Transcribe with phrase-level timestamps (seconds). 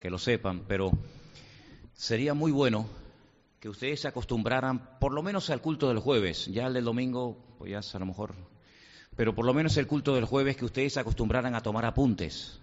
[0.00, 0.90] que lo sepan, pero
[1.92, 2.86] sería muy bueno
[3.60, 7.36] que ustedes se acostumbraran por lo menos al culto del jueves, ya el del domingo,
[7.58, 8.34] pues ya a lo mejor,
[9.14, 12.58] pero por lo menos el culto del jueves que ustedes se acostumbraran a tomar apuntes.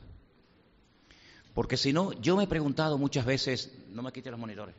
[1.53, 4.75] Porque si no, yo me he preguntado muchas veces, no me quite los monitores,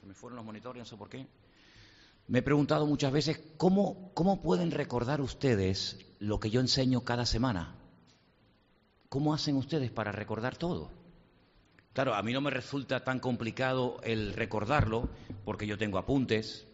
[0.00, 1.26] se me fueron los monitores, no sé por qué.
[2.26, 7.26] Me he preguntado muchas veces cómo, cómo pueden recordar ustedes lo que yo enseño cada
[7.26, 7.74] semana.
[9.10, 10.97] ¿Cómo hacen ustedes para recordar todo?
[11.98, 15.08] Claro, a mí no me resulta tan complicado el recordarlo
[15.44, 16.64] porque yo tengo apuntes,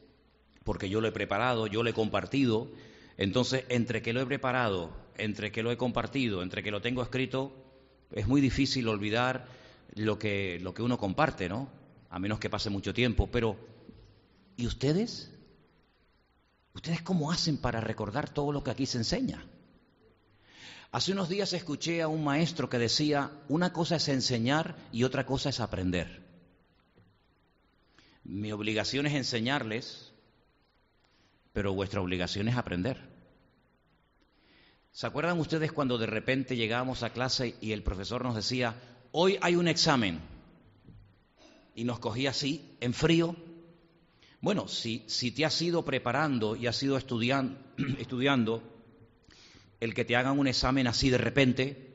[0.65, 2.71] porque yo lo he preparado, yo lo he compartido.
[3.17, 7.03] Entonces, entre que lo he preparado, entre que lo he compartido, entre que lo tengo
[7.03, 7.57] escrito,
[8.13, 9.47] es muy difícil olvidar
[9.95, 11.71] lo que, lo que uno comparte, ¿no?
[12.11, 13.27] A menos que pase mucho tiempo.
[13.33, 13.57] Pero,
[14.59, 15.33] ¿y ustedes?
[16.75, 19.43] ¿Ustedes cómo hacen para recordar todo lo que aquí se enseña?
[20.95, 25.27] Hace unos días escuché a un maestro que decía, una cosa es enseñar y otra
[25.27, 26.23] cosa es aprender.
[28.23, 30.13] Mi obligación es enseñarles,
[31.53, 33.11] pero vuestra obligación es aprender.
[34.93, 38.77] ¿Se acuerdan ustedes cuando de repente llegábamos a clase y el profesor nos decía,
[39.11, 40.21] hoy hay un examen?
[41.75, 43.35] Y nos cogía así, en frío.
[44.41, 46.97] Bueno, si, si te has ido preparando y has ido
[47.99, 48.74] estudiando
[49.81, 51.95] el que te hagan un examen así de repente,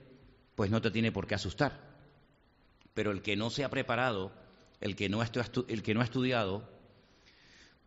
[0.56, 1.90] pues no te tiene por qué asustar.
[2.94, 4.32] Pero el que no se ha preparado,
[4.82, 6.70] el que no el que no ha estudiado,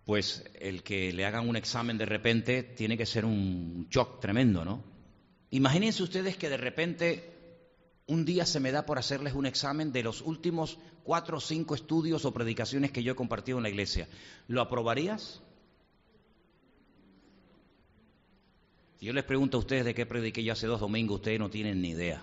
[0.04, 4.64] pues el que le hagan un examen de repente tiene que ser un shock tremendo,
[4.64, 4.82] ¿no?
[5.50, 7.32] Imagínense ustedes que de repente
[8.06, 11.74] un día se me da por hacerles un examen de los últimos cuatro o cinco
[11.74, 14.08] estudios o predicaciones que yo he compartido en la iglesia.
[14.48, 15.42] ¿Lo aprobarías?
[19.02, 21.50] Si yo les pregunto a ustedes de qué prediqué yo hace dos domingos, ustedes no
[21.50, 22.22] tienen ni idea.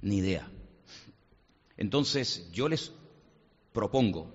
[0.00, 0.48] Ni idea.
[1.76, 2.92] Entonces, yo les
[3.72, 4.32] propongo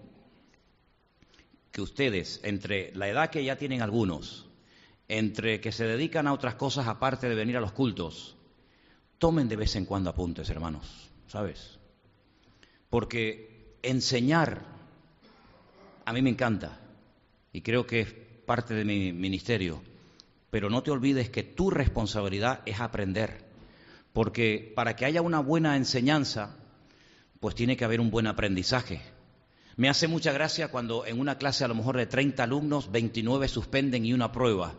[1.72, 4.46] que ustedes, entre la edad que ya tienen algunos,
[5.08, 8.36] entre que se dedican a otras cosas aparte de venir a los cultos,
[9.18, 11.80] tomen de vez en cuando apuntes, hermanos, ¿sabes?
[12.90, 14.66] Porque enseñar
[16.04, 16.78] a mí me encanta
[17.54, 18.14] y creo que es
[18.46, 19.95] parte de mi ministerio
[20.50, 23.46] pero no te olvides que tu responsabilidad es aprender,
[24.14, 26.58] porque para que haya una buena enseñanza,
[27.40, 29.02] pues tiene que haber un buen aprendizaje.
[29.78, 33.48] Me hace mucha gracia cuando en una clase a lo mejor de 30 alumnos, 29
[33.50, 34.74] suspenden y una prueba.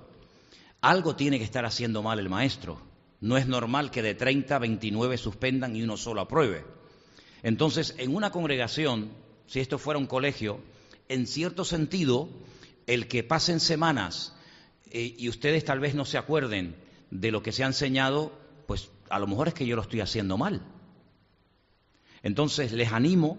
[0.81, 2.81] Algo tiene que estar haciendo mal el maestro.
[3.21, 6.65] No es normal que de 30, 29 suspendan y uno solo apruebe.
[7.43, 9.11] Entonces, en una congregación,
[9.47, 10.61] si esto fuera un colegio,
[11.09, 12.29] en cierto sentido,
[12.87, 14.36] el que pasen semanas
[14.91, 16.77] eh, y ustedes tal vez no se acuerden
[17.11, 18.33] de lo que se ha enseñado,
[18.67, 20.63] pues a lo mejor es que yo lo estoy haciendo mal.
[22.23, 23.39] Entonces les animo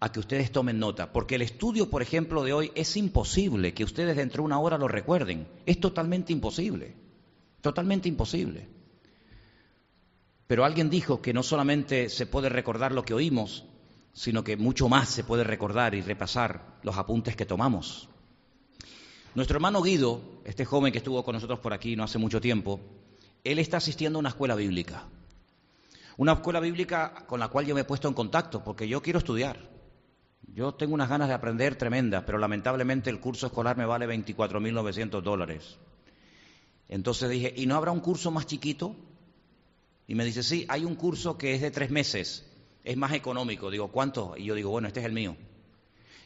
[0.00, 3.84] a que ustedes tomen nota, porque el estudio, por ejemplo, de hoy es imposible que
[3.84, 5.48] ustedes dentro de una hora lo recuerden.
[5.66, 6.94] Es totalmente imposible,
[7.60, 8.68] totalmente imposible.
[10.46, 13.64] Pero alguien dijo que no solamente se puede recordar lo que oímos,
[14.12, 18.08] sino que mucho más se puede recordar y repasar los apuntes que tomamos.
[19.34, 22.78] Nuestro hermano Guido, este joven que estuvo con nosotros por aquí no hace mucho tiempo,
[23.42, 25.08] él está asistiendo a una escuela bíblica.
[26.16, 29.18] Una escuela bíblica con la cual yo me he puesto en contacto, porque yo quiero
[29.18, 29.58] estudiar.
[30.46, 35.20] Yo tengo unas ganas de aprender tremendas, pero lamentablemente el curso escolar me vale 24.900
[35.20, 35.78] dólares.
[36.88, 38.94] Entonces dije, ¿y no habrá un curso más chiquito?
[40.06, 42.48] Y me dice, sí, hay un curso que es de tres meses,
[42.84, 43.68] es más económico.
[43.68, 44.36] Digo, ¿cuánto?
[44.36, 45.36] Y yo digo, bueno, este es el mío.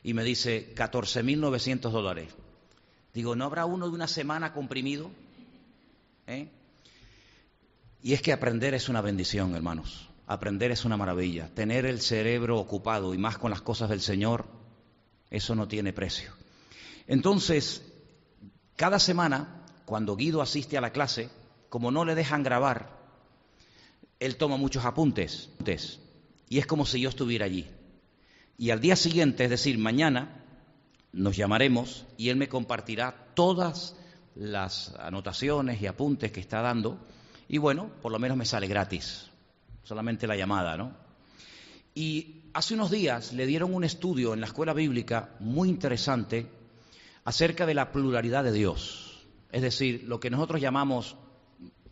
[0.03, 2.35] Y me dice, 14.900 dólares.
[3.19, 5.11] Digo, ¿no habrá uno de una semana comprimido?
[6.29, 6.49] ¿Eh?
[8.01, 10.09] Y es que aprender es una bendición, hermanos.
[10.29, 11.53] Aprender es una maravilla.
[11.53, 14.47] Tener el cerebro ocupado y más con las cosas del Señor,
[15.31, 16.31] eso no tiene precio.
[17.09, 17.83] Entonces,
[18.77, 21.29] cada semana, cuando Guido asiste a la clase,
[21.71, 23.01] como no le dejan grabar,
[24.21, 25.51] él toma muchos apuntes.
[26.49, 27.67] Y es como si yo estuviera allí.
[28.57, 30.45] Y al día siguiente, es decir, mañana,
[31.13, 33.97] nos llamaremos y él me compartirá todas
[34.35, 36.99] las anotaciones y apuntes que está dando
[37.49, 39.31] y bueno, por lo menos me sale gratis,
[39.83, 40.93] solamente la llamada, ¿no?
[41.95, 46.47] Y hace unos días le dieron un estudio en la escuela bíblica muy interesante
[47.25, 51.17] acerca de la pluralidad de Dios, es decir, lo que nosotros llamamos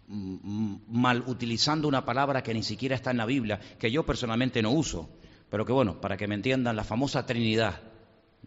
[0.08, 4.70] mal utilizando una palabra que ni siquiera está en la Biblia, que yo personalmente no
[4.70, 5.08] uso,
[5.50, 7.80] pero que bueno, para que me entiendan, la famosa Trinidad.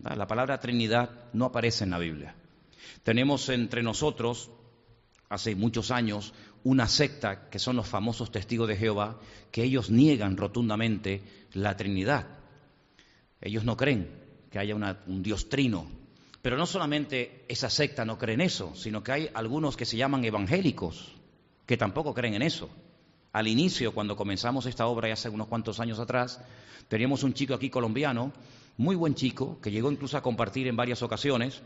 [0.04, 2.36] La palabra Trinidad no aparece en la Biblia.
[3.04, 4.50] Tenemos entre nosotros,
[5.30, 9.20] hace muchos años, una secta que son los famosos testigos de Jehová,
[9.52, 11.22] que ellos niegan rotundamente
[11.54, 12.28] la Trinidad.
[13.42, 14.10] Ellos no creen
[14.50, 15.88] que haya un Dios trino.
[16.42, 19.98] Pero no solamente esa secta no cree en eso, sino que hay algunos que se
[19.98, 21.14] llaman evangélicos,
[21.66, 22.70] que tampoco creen en eso.
[23.34, 26.42] Al inicio, cuando comenzamos esta obra, ya hace unos cuantos años atrás,
[26.88, 28.32] teníamos un chico aquí colombiano,
[28.80, 31.62] muy buen chico, que llegó incluso a compartir en varias ocasiones,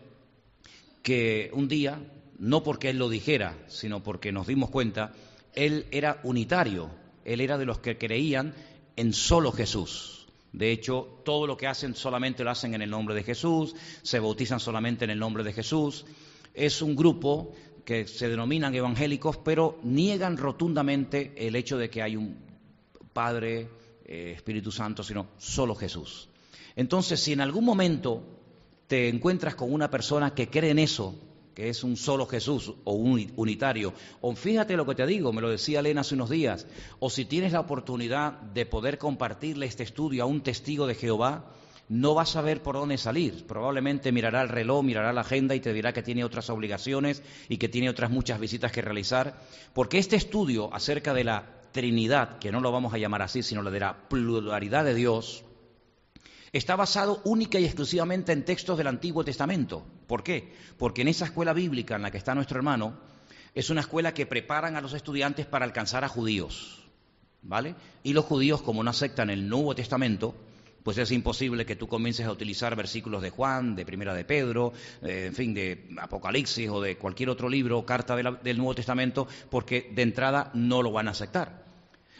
[1.03, 2.01] que un día,
[2.39, 5.13] no porque él lo dijera, sino porque nos dimos cuenta,
[5.53, 6.89] él era unitario,
[7.23, 8.55] él era de los que creían
[8.95, 10.25] en solo Jesús.
[10.53, 14.19] De hecho, todo lo que hacen solamente lo hacen en el nombre de Jesús, se
[14.19, 16.07] bautizan solamente en el nombre de Jesús.
[16.55, 17.53] Es un grupo
[17.85, 22.39] que se denominan evangélicos, pero niegan rotundamente el hecho de que hay un
[23.13, 23.69] Padre,
[24.03, 26.29] eh, Espíritu Santo, sino solo Jesús.
[26.75, 28.23] Entonces, si en algún momento
[28.87, 31.15] te encuentras con una persona que cree en eso,
[31.53, 35.41] que es un solo Jesús o un unitario, o fíjate lo que te digo, me
[35.41, 36.67] lo decía Elena hace unos días,
[36.99, 41.45] o si tienes la oportunidad de poder compartirle este estudio a un testigo de Jehová,
[41.89, 43.45] no va a saber por dónde salir.
[43.45, 47.57] Probablemente mirará el reloj, mirará la agenda y te dirá que tiene otras obligaciones y
[47.57, 49.39] que tiene otras muchas visitas que realizar,
[49.73, 53.61] porque este estudio acerca de la Trinidad, que no lo vamos a llamar así, sino
[53.61, 55.43] la de la pluralidad de Dios,
[56.53, 59.83] está basado única y exclusivamente en textos del Antiguo Testamento.
[60.07, 60.53] ¿Por qué?
[60.77, 62.93] Porque en esa escuela bíblica en la que está nuestro hermano,
[63.55, 66.79] es una escuela que preparan a los estudiantes para alcanzar a judíos.
[67.41, 67.75] ¿Vale?
[68.03, 70.33] Y los judíos, como no aceptan el Nuevo Testamento,
[70.83, 74.71] pues es imposible que tú comiences a utilizar versículos de Juan, de Primera de Pedro,
[75.01, 79.27] eh, en fin, de Apocalipsis o de cualquier otro libro o carta del Nuevo Testamento,
[79.49, 81.62] porque de entrada no lo van a aceptar.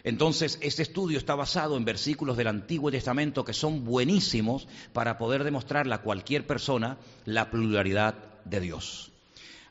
[0.04, 5.44] Entonces, este estudio está basado en versículos del Antiguo Testamento que son buenísimos para poder
[5.44, 9.12] demostrarle a cualquier persona la pluralidad de Dios.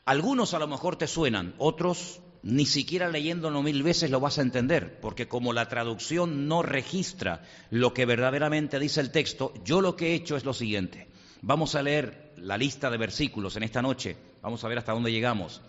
[0.05, 4.41] Algunos a lo mejor te suenan, otros ni siquiera leyéndolo mil veces lo vas a
[4.41, 9.95] entender, porque como la traducción no registra lo que verdaderamente dice el texto, yo lo
[9.95, 11.07] que he hecho es lo siguiente.
[11.41, 15.11] Vamos a leer la lista de versículos en esta noche, vamos a ver hasta dónde
[15.11, 15.61] llegamos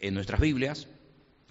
[0.00, 0.86] en nuestras Biblias,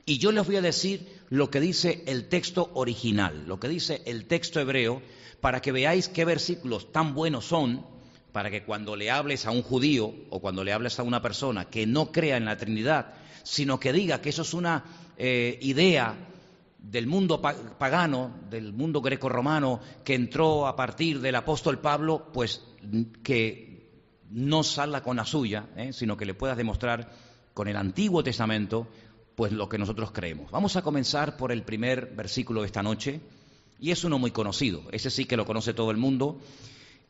[0.05, 4.01] y yo les voy a decir lo que dice el texto original, lo que dice
[4.05, 5.01] el texto hebreo,
[5.41, 7.85] para que veáis qué versículos tan buenos son,
[8.31, 11.65] para que cuando le hables a un judío o cuando le hables a una persona
[11.65, 13.13] que no crea en la Trinidad,
[13.43, 14.83] sino que diga que eso es una
[15.17, 16.15] eh, idea
[16.77, 22.63] del mundo pagano, del mundo greco-romano, que entró a partir del apóstol Pablo, pues
[23.23, 23.89] que
[24.29, 25.91] no salga con la suya, ¿eh?
[25.91, 27.11] sino que le puedas demostrar
[27.53, 28.87] con el Antiguo Testamento,
[29.37, 30.51] pues lo que nosotros creemos.
[30.51, 33.21] Vamos a comenzar por el primer versículo de esta noche,
[33.79, 36.41] y es uno muy conocido, ese sí que lo conoce todo el mundo,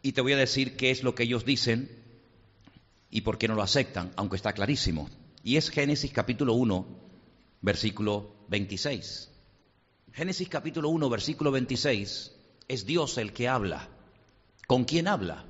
[0.04, 1.90] y te voy a decir qué es lo que ellos dicen
[3.10, 5.10] y por qué no lo aceptan, aunque está clarísimo
[5.48, 6.86] y es Génesis capítulo 1,
[7.62, 9.32] versículo 26.
[10.12, 12.36] Génesis capítulo 1, versículo 26,
[12.68, 13.88] es Dios el que habla.
[14.68, 15.46] ¿Con quién habla?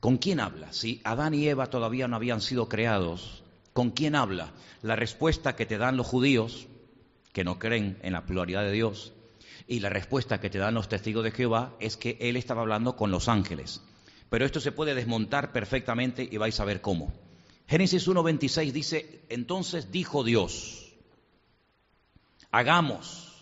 [0.00, 0.72] ¿Con quién habla?
[0.72, 3.44] Si Adán y Eva todavía no habían sido creados,
[3.78, 4.50] ¿con quién habla?
[4.82, 6.66] La respuesta que te dan los judíos,
[7.32, 9.12] que no creen en la pluralidad de Dios,
[9.68, 12.96] y la respuesta que te dan los testigos de Jehová es que Él estaba hablando
[12.96, 13.80] con los ángeles.
[14.30, 17.12] Pero esto se puede desmontar perfectamente y vais a ver cómo.
[17.68, 20.92] Génesis 1.26 dice, entonces dijo Dios,
[22.50, 23.32] hagamos,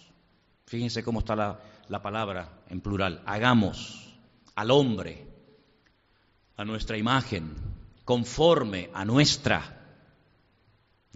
[0.66, 4.12] fíjense cómo está la, la palabra en plural, hagamos
[4.54, 5.26] al hombre
[6.58, 7.54] a nuestra imagen,
[8.04, 9.75] conforme a nuestra,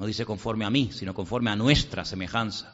[0.00, 2.72] no dice conforme a mí, sino conforme a nuestra semejanza.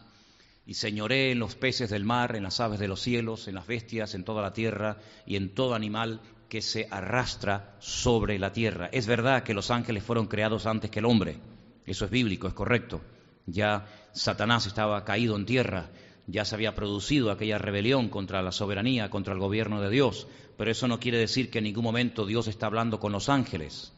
[0.65, 3.67] Y señoré en los peces del mar, en las aves de los cielos, en las
[3.67, 8.89] bestias, en toda la tierra y en todo animal que se arrastra sobre la tierra.
[8.93, 11.41] Es verdad que los ángeles fueron creados antes que el hombre,
[11.85, 13.01] eso es bíblico, es correcto.
[13.47, 15.91] Ya Satanás estaba caído en tierra,
[16.29, 20.71] ya se había producido aquella rebelión contra la soberanía, contra el gobierno de Dios, pero
[20.71, 23.93] eso no quiere decir que en ningún momento Dios está hablando con los ángeles.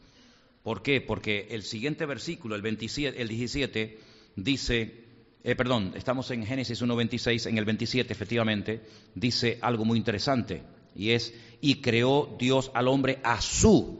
[0.63, 1.01] ¿Por qué?
[1.01, 3.99] Porque el siguiente versículo, el, 27, el 17,
[4.35, 5.05] dice,
[5.43, 8.81] eh, perdón, estamos en Génesis 1.26, en el 27 efectivamente,
[9.15, 10.63] dice algo muy interesante,
[10.95, 13.99] y es, y creó Dios al hombre a su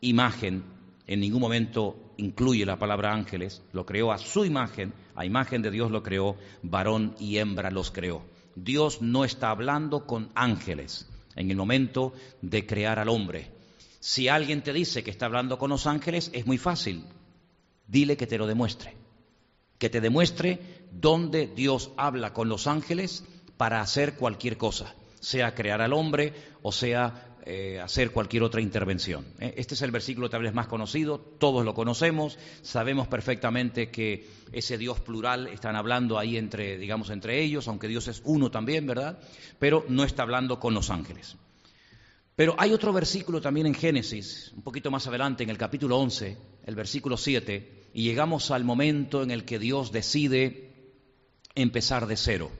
[0.00, 0.62] imagen,
[1.06, 5.70] en ningún momento incluye la palabra ángeles, lo creó a su imagen, a imagen de
[5.70, 8.24] Dios lo creó, varón y hembra los creó.
[8.54, 13.50] Dios no está hablando con ángeles en el momento de crear al hombre.
[14.00, 17.04] Si alguien te dice que está hablando con los ángeles, es muy fácil.
[17.86, 18.96] Dile que te lo demuestre.
[19.78, 20.58] Que te demuestre
[20.90, 23.24] dónde Dios habla con los ángeles
[23.56, 29.24] para hacer cualquier cosa sea crear al hombre o sea eh, hacer cualquier otra intervención.
[29.38, 29.54] ¿eh?
[29.56, 34.76] Este es el versículo tal vez más conocido, todos lo conocemos, sabemos perfectamente que ese
[34.76, 39.18] Dios plural están hablando ahí entre, digamos, entre ellos, aunque Dios es uno también, ¿verdad?
[39.58, 41.36] Pero no está hablando con los ángeles.
[42.40, 46.38] Pero hay otro versículo también en Génesis, un poquito más adelante, en el capítulo 11,
[46.64, 50.72] el versículo 7, y llegamos al momento en el que Dios decide
[51.54, 52.50] empezar de cero.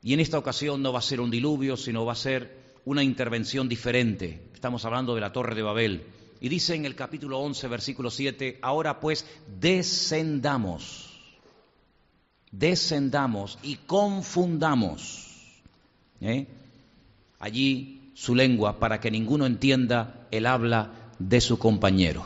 [0.00, 3.02] Y en esta ocasión no va a ser un diluvio, sino va a ser una
[3.02, 4.48] intervención diferente.
[4.54, 6.06] Estamos hablando de la Torre de Babel.
[6.40, 9.26] Y dice en el capítulo 11, versículo 7, ahora pues
[9.60, 11.20] descendamos,
[12.50, 15.34] descendamos y confundamos
[16.22, 16.46] ¿eh?
[17.44, 22.24] Allí su lengua para que ninguno entienda el habla de su compañero.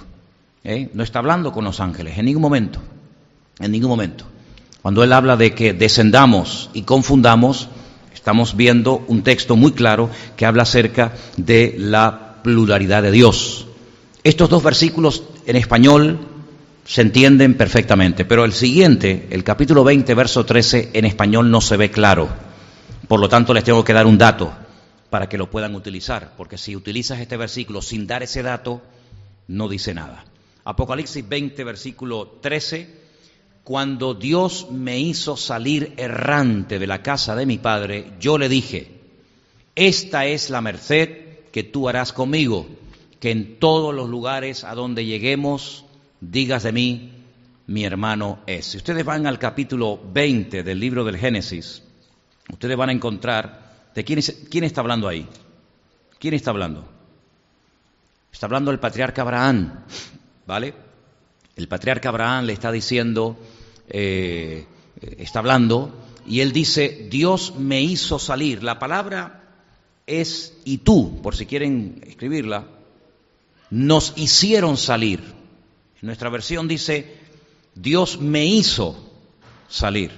[0.62, 0.90] ¿eh?
[0.94, 2.78] No está hablando con los ángeles en ningún momento,
[3.58, 4.24] en ningún momento.
[4.80, 7.68] Cuando él habla de que descendamos y confundamos,
[8.14, 13.66] estamos viendo un texto muy claro que habla acerca de la pluralidad de Dios.
[14.22, 16.20] Estos dos versículos en español
[16.84, 21.76] se entienden perfectamente, pero el siguiente, el capítulo 20, verso 13, en español no se
[21.76, 22.28] ve claro.
[23.08, 24.52] Por lo tanto, les tengo que dar un dato
[25.10, 28.82] para que lo puedan utilizar, porque si utilizas este versículo sin dar ese dato,
[29.46, 30.24] no dice nada.
[30.64, 33.08] Apocalipsis 20, versículo 13
[33.68, 38.98] cuando Dios me hizo salir errante de la casa de mi padre, yo le dije,
[39.74, 42.66] esta es la merced que tú harás conmigo,
[43.20, 45.84] que en todos los lugares a donde lleguemos
[46.22, 47.12] digas de mí,
[47.66, 48.64] mi hermano es.
[48.64, 51.82] Si ustedes van al capítulo 20 del libro del Génesis,
[52.50, 55.26] ustedes van a encontrar de quién, quién está hablando ahí.
[56.18, 56.88] ¿Quién está hablando?
[58.32, 59.84] Está hablando el patriarca Abraham,
[60.46, 60.74] ¿vale?
[61.56, 63.38] El patriarca Abraham le está diciendo,
[63.88, 64.66] eh,
[65.18, 65.92] está hablando,
[66.26, 68.62] y él dice, Dios me hizo salir.
[68.62, 69.42] La palabra
[70.06, 72.66] es y tú, por si quieren escribirla,
[73.70, 75.20] nos hicieron salir.
[76.00, 77.16] nuestra versión dice,
[77.74, 79.10] Dios me hizo
[79.68, 80.10] salir.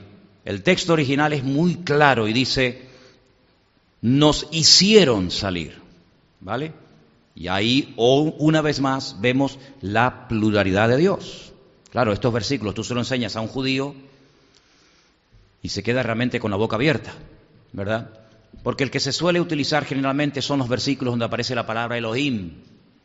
[0.44, 2.89] El texto original es muy claro y dice,
[4.02, 5.78] nos hicieron salir.
[6.40, 6.72] ¿Vale?
[7.34, 11.52] Y ahí, una vez más, vemos la pluralidad de Dios.
[11.90, 13.94] Claro, estos versículos tú se los enseñas a un judío
[15.62, 17.12] y se queda realmente con la boca abierta,
[17.72, 18.10] ¿verdad?
[18.62, 22.52] Porque el que se suele utilizar generalmente son los versículos donde aparece la palabra Elohim.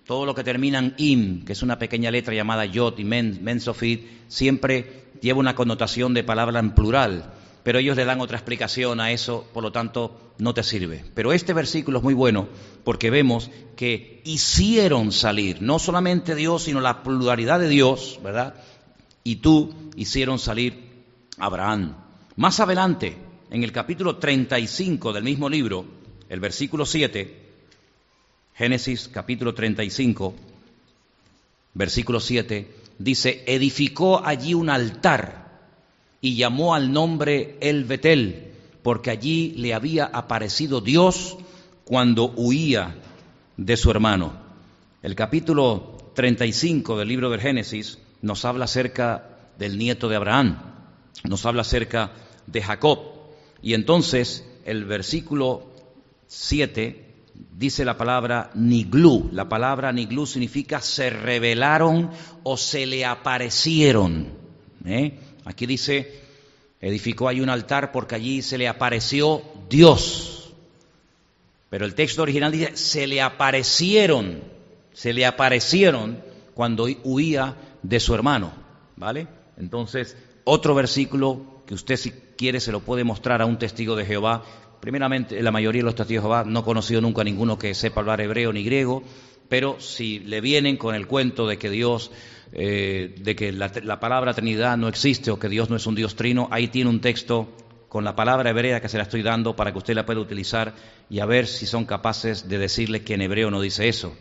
[0.05, 3.39] Todo lo que termina en im, que es una pequeña letra llamada yot y men,
[3.41, 7.33] mensofit, siempre lleva una connotación de palabra en plural.
[7.65, 11.03] Pero ellos le dan otra explicación a eso, por lo tanto no te sirve.
[11.13, 12.48] Pero este versículo es muy bueno
[12.86, 18.55] porque vemos que hicieron salir, no solamente Dios, sino la pluralidad de Dios, ¿verdad?
[19.25, 21.03] y tú hicieron salir
[21.39, 21.95] a Abraham.
[22.38, 23.17] Más adelante,
[23.50, 25.84] en el capítulo 35 del mismo libro,
[26.29, 27.41] el versículo 7,
[28.53, 30.36] Génesis capítulo 35,
[31.74, 35.44] versículo 7, dice, edificó allí un altar
[36.22, 38.53] y llamó al nombre El Betel,
[38.84, 41.38] porque allí le había aparecido Dios
[41.84, 42.95] cuando huía
[43.57, 44.34] de su hermano.
[45.01, 50.57] El capítulo 35 del libro del Génesis nos habla acerca del nieto de Abraham,
[51.24, 52.12] nos habla acerca
[52.48, 53.00] de Jacob.
[53.62, 55.72] Y entonces el versículo
[56.27, 57.05] 7
[57.57, 59.29] dice la palabra niglú.
[59.31, 62.10] La palabra niglú significa se revelaron
[62.43, 64.27] o se le aparecieron.
[64.86, 65.19] ¿eh?
[65.45, 66.21] Aquí dice,
[66.81, 70.53] edificó ahí un altar porque allí se le apareció Dios.
[71.69, 74.41] Pero el texto original dice, se le aparecieron,
[74.93, 76.21] se le aparecieron
[76.53, 78.53] cuando huía de su hermano,
[78.95, 79.27] ¿vale?
[79.57, 84.05] Entonces, otro versículo que usted si quiere se lo puede mostrar a un testigo de
[84.05, 84.43] Jehová.
[84.79, 87.73] Primeramente, la mayoría de los testigos de Jehová no he conocido nunca a ninguno que
[87.73, 89.03] sepa hablar hebreo ni griego,
[89.49, 92.11] pero si le vienen con el cuento de que Dios,
[92.51, 95.95] eh, de que la, la, palabra Trinidad no existe o que Dios no es un
[95.95, 97.49] Dios trino, ahí tiene un texto
[97.95, 100.73] con la palabra hebrea que se la estoy dando para que usted la pueda utilizar
[101.09, 104.13] y a ver si son capaces de decirle que en hebreo no dice eso.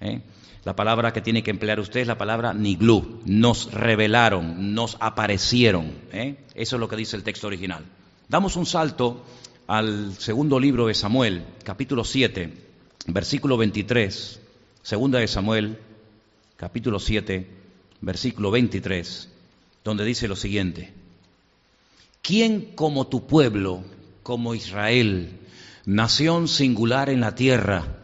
[0.00, 0.20] ¿eh?
[0.64, 3.20] La palabra que tiene que emplear usted es la palabra niglú.
[3.24, 5.92] Nos revelaron, nos aparecieron.
[6.12, 6.38] ¿eh?
[6.54, 7.84] Eso es lo que dice el texto original.
[8.28, 9.24] Damos un salto
[9.66, 12.52] al segundo libro de Samuel, capítulo 7,
[13.06, 14.40] versículo 23.
[14.82, 15.78] Segunda de Samuel,
[16.56, 17.48] capítulo 7,
[18.00, 19.28] versículo 23,
[19.82, 20.92] donde dice lo siguiente.
[22.22, 23.82] ¿Quién como tu pueblo,
[24.22, 25.40] como Israel,
[25.84, 27.98] nación singular en la tierra,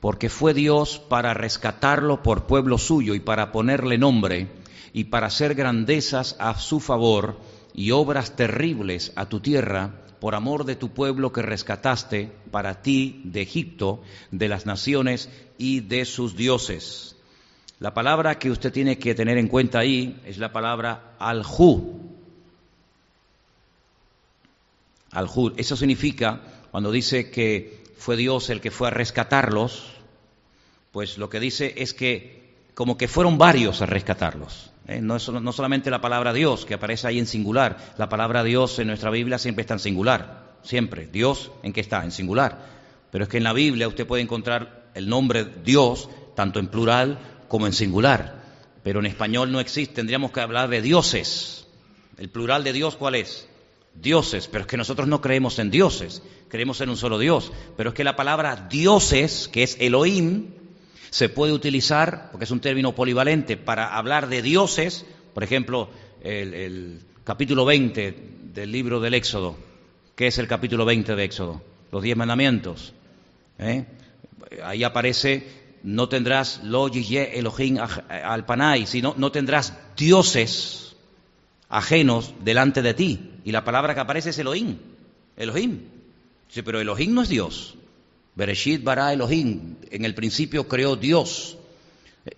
[0.00, 4.48] porque fue Dios para rescatarlo por pueblo suyo y para ponerle nombre
[4.92, 7.38] y para hacer grandezas a su favor
[7.74, 13.22] y obras terribles a tu tierra, por amor de tu pueblo que rescataste para ti
[13.24, 17.11] de Egipto, de las naciones y de sus dioses.
[17.82, 22.00] La palabra que usted tiene que tener en cuenta ahí es la palabra aljú.
[25.10, 25.52] Aljú.
[25.56, 29.94] Eso significa, cuando dice que fue Dios el que fue a rescatarlos,
[30.92, 34.70] pues lo que dice es que como que fueron varios a rescatarlos.
[34.86, 35.00] ¿eh?
[35.00, 37.94] No, es, no solamente la palabra Dios, que aparece ahí en singular.
[37.98, 40.52] La palabra Dios en nuestra Biblia siempre está en singular.
[40.62, 41.08] Siempre.
[41.08, 42.04] Dios, ¿en qué está?
[42.04, 42.64] En singular.
[43.10, 47.18] Pero es que en la Biblia usted puede encontrar el nombre Dios tanto en plural
[47.52, 48.40] como en singular.
[48.82, 51.66] Pero en español no existe, tendríamos que hablar de dioses.
[52.16, 53.46] ¿El plural de Dios cuál es?
[53.94, 57.52] Dioses, pero es que nosotros no creemos en dioses, creemos en un solo Dios.
[57.76, 60.46] Pero es que la palabra dioses, que es Elohim,
[61.10, 65.04] se puede utilizar, porque es un término polivalente, para hablar de dioses,
[65.34, 65.90] por ejemplo,
[66.22, 68.16] el, capítulo 20
[68.54, 69.58] del libro del Éxodo.
[70.16, 71.60] ¿Qué es el capítulo 20 de Éxodo?
[71.90, 72.94] Los diez mandamientos.
[73.58, 73.84] ¿eh?
[74.64, 80.96] Ahí aparece no tendrás lo Elohim al panay, sino no tendrás dioses
[81.68, 83.30] ajenos delante de ti.
[83.44, 84.76] Y la palabra que aparece es Elohim.
[85.36, 85.80] Elohim.
[86.48, 87.74] Dice, pero Elohim no es Dios.
[88.34, 89.76] Bereshit bara Elohim.
[89.90, 91.58] En el principio creó Dios.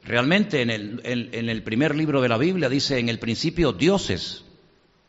[0.03, 4.44] Realmente en el, en el primer libro de la Biblia dice en el principio dioses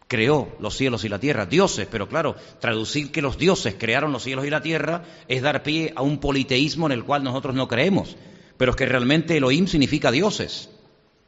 [0.08, 4.24] creó los cielos y la tierra, dioses, pero claro, traducir que los dioses crearon los
[4.24, 7.68] cielos y la tierra es dar pie a un politeísmo en el cual nosotros no
[7.68, 8.16] creemos,
[8.58, 10.70] pero es que realmente Elohim significa dioses,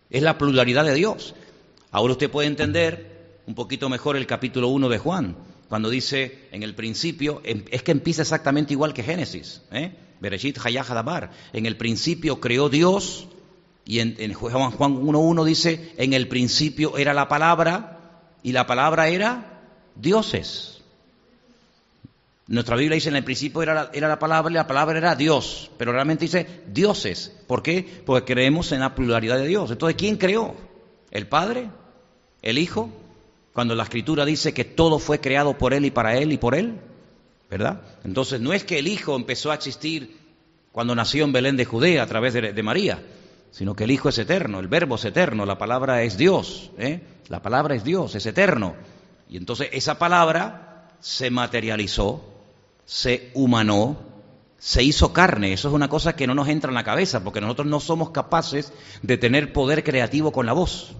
[0.09, 1.35] es la pluralidad de Dios.
[1.91, 5.35] Ahora usted puede entender un poquito mejor el capítulo 1 de Juan,
[5.69, 9.91] cuando dice en el principio, em, es que empieza exactamente igual que Génesis, ¿eh?
[10.19, 10.85] Bereshit Hayah
[11.53, 13.27] en el principio creó Dios,
[13.85, 17.96] y en, en Juan 1.1 dice, en el principio era la palabra,
[18.43, 19.61] y la palabra era
[19.95, 20.81] dioses.
[22.47, 25.15] Nuestra Biblia dice en el principio era la, era la palabra y la palabra era
[25.15, 27.35] Dios, pero realmente dice dioses.
[27.45, 27.85] ¿Por qué?
[28.05, 29.69] Porque creemos en la pluralidad de Dios.
[29.69, 30.55] Entonces, ¿quién creó?
[31.11, 31.69] ¿El Padre?
[32.41, 32.89] ¿El Hijo?
[33.51, 36.55] Cuando la Escritura dice que todo fue creado por Él y para Él y por
[36.55, 36.79] Él,
[37.49, 37.81] ¿verdad?
[38.05, 40.17] Entonces, no es que el Hijo empezó a existir
[40.71, 43.03] cuando nació en Belén de Judea a través de, de María,
[43.57, 46.69] sino que el Hijo es eterno, el Verbo es eterno, la palabra es Dios.
[46.77, 47.01] ¿eh?
[47.27, 48.75] La palabra es Dios, es eterno.
[49.27, 52.23] Y entonces esa palabra se materializó,
[52.85, 53.97] se humanó,
[54.59, 55.53] se hizo carne.
[55.53, 58.11] Eso es una cosa que no nos entra en la cabeza, porque nosotros no somos
[58.11, 60.91] capaces de tener poder creativo con la voz.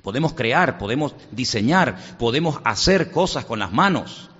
[0.00, 4.30] Podemos crear, podemos diseñar, podemos hacer cosas con las manos.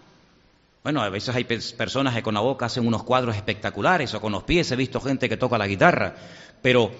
[0.84, 4.30] Bueno, a veces hay personas que con la boca hacen unos cuadros espectaculares o con
[4.30, 4.70] los pies.
[4.70, 6.14] He visto gente que toca la guitarra,
[6.62, 6.92] pero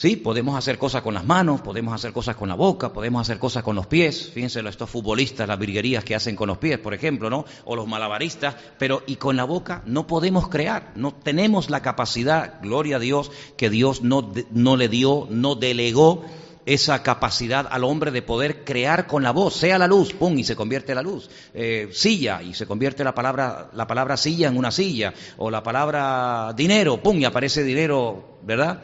[0.00, 3.38] Sí, podemos hacer cosas con las manos, podemos hacer cosas con la boca, podemos hacer
[3.38, 4.30] cosas con los pies.
[4.32, 7.44] Fíjense estos futbolistas, las virguerías que hacen con los pies, por ejemplo, ¿no?
[7.66, 12.62] O los malabaristas, pero y con la boca no podemos crear, no tenemos la capacidad,
[12.62, 16.24] gloria a Dios, que Dios no, no le dio, no delegó
[16.64, 20.44] esa capacidad al hombre de poder crear con la voz, sea la luz, pum, y
[20.44, 24.56] se convierte la luz, eh, silla, y se convierte la palabra, la palabra silla en
[24.56, 28.82] una silla, o la palabra dinero, pum, y aparece dinero, ¿verdad?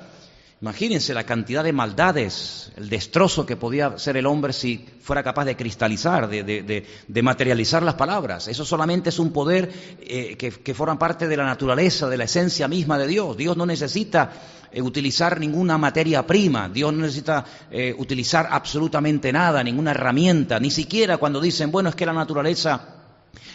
[0.59, 5.45] Imagínense la cantidad de maldades, el destrozo que podía ser el hombre si fuera capaz
[5.45, 8.49] de cristalizar, de, materializar las palabras.
[8.49, 12.69] Eso solamente es un poder eh, que, forma parte de la naturaleza, de la esencia
[12.69, 13.37] misma de Dios.
[13.37, 14.33] Dios no necesita
[14.73, 20.71] eh, utilizar ninguna materia prima, Dios no necesita eh, utilizar absolutamente nada, ninguna herramienta, ni
[20.71, 22.95] siquiera cuando dicen, bueno, es que la naturaleza,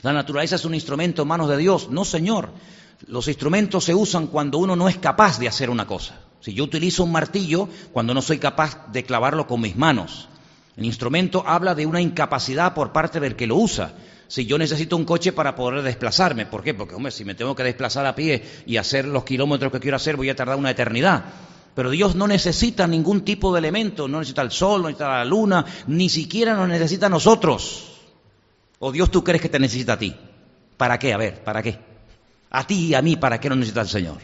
[0.04, 1.90] la naturaleza es un instrumento en manos de Dios.
[1.90, 2.52] No, Señor.
[3.08, 6.20] Los instrumentos se usan cuando uno no es capaz de hacer una cosa.
[6.42, 10.28] Si yo utilizo un martillo cuando no soy capaz de clavarlo con mis manos.
[10.76, 13.94] El instrumento habla de una incapacidad por parte del que lo usa.
[14.28, 16.74] Si yo necesito un coche para poder desplazarme, ¿por qué?
[16.74, 19.98] Porque, hombre, si me tengo que desplazar a pie y hacer los kilómetros que quiero
[19.98, 21.26] hacer, voy a tardar una eternidad.
[21.76, 25.26] Pero Dios no necesita ningún tipo de elemento, no necesita el sol, no necesita la
[25.26, 27.92] luna, ni siquiera nos necesita a nosotros.
[28.80, 30.16] ¿O Dios tú crees que te necesita a ti?
[30.78, 31.14] ¿Para qué?
[31.14, 31.78] A ver, ¿para qué?
[32.50, 34.18] A ti y a mí, ¿para qué nos necesita el Señor?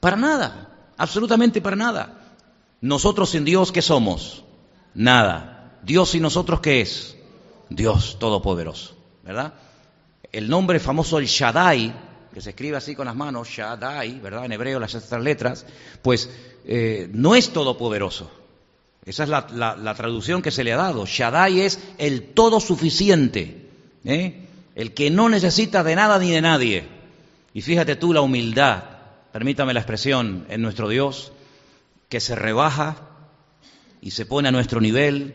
[0.00, 0.75] Para nada.
[0.96, 2.36] Absolutamente para nada.
[2.80, 4.44] Nosotros sin Dios, ¿qué somos?
[4.94, 5.78] Nada.
[5.82, 7.16] Dios sin nosotros, ¿qué es?
[7.68, 9.54] Dios Todopoderoso, ¿verdad?
[10.32, 11.94] El nombre famoso, el Shaddai,
[12.32, 14.44] que se escribe así con las manos, Shaddai, ¿verdad?
[14.44, 15.66] En hebreo las estas letras,
[16.02, 16.30] pues
[16.64, 18.30] eh, no es todopoderoso.
[19.04, 21.06] Esa es la, traducción que se le ha dado.
[21.06, 23.68] Shaddai es el todo suficiente,
[24.04, 24.46] ¿eh?
[24.74, 26.88] el que no necesita de nada ni de nadie.
[27.54, 28.95] Y fíjate tú la humildad
[29.36, 31.30] permítame la expresión, en nuestro Dios,
[32.08, 32.96] que se rebaja
[34.00, 35.34] y se pone a nuestro nivel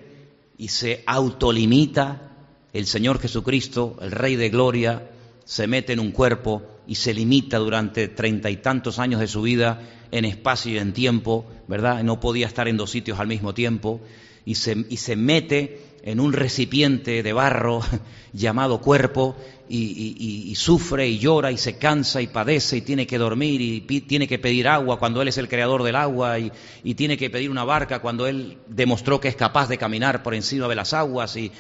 [0.57, 2.31] y se autolimita
[2.73, 5.07] el Señor Jesucristo, el Rey de Gloria,
[5.45, 9.43] se mete en un cuerpo y se limita durante treinta y tantos años de su
[9.43, 12.01] vida en espacio y en tiempo, ¿verdad?
[12.01, 14.01] No podía estar en dos sitios al mismo tiempo
[14.45, 17.81] y se, y se mete en un recipiente de barro
[18.33, 19.35] llamado cuerpo
[19.73, 24.27] y, sufre y llora y se cansa y padece y tiene que dormir y tiene
[24.27, 26.51] que pedir agua cuando Él es el creador del agua y,
[26.95, 30.67] tiene que pedir una barca cuando Él demostró que es capaz de caminar por encima
[30.67, 31.51] de las aguas y,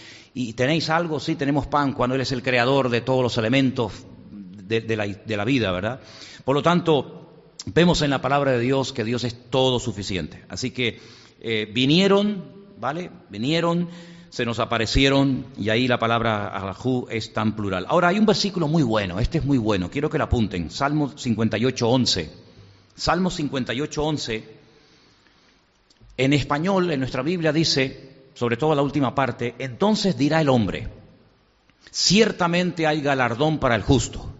[0.53, 3.93] tenéis algo, sí, tenemos pan cuando Él es el creador de todos los elementos
[4.31, 5.99] de, la, vida, ¿verdad?
[6.45, 10.43] Por lo tanto, vemos en la palabra de Dios que Dios es todo suficiente.
[10.47, 10.99] Así que
[11.41, 12.43] eh, vinieron,
[12.79, 13.11] ¿vale?
[13.29, 13.89] Vinieron
[14.31, 17.85] se nos aparecieron y ahí la palabra Alahu es tan plural.
[17.89, 21.11] Ahora hay un versículo muy bueno, este es muy bueno, quiero que lo apunten, Salmo
[21.15, 22.31] 58, 11.
[22.95, 24.49] Salmo 58, 11,
[26.15, 30.87] en español, en nuestra Biblia dice, sobre todo la última parte, entonces dirá el hombre,
[31.89, 34.31] ciertamente hay galardón para el justo,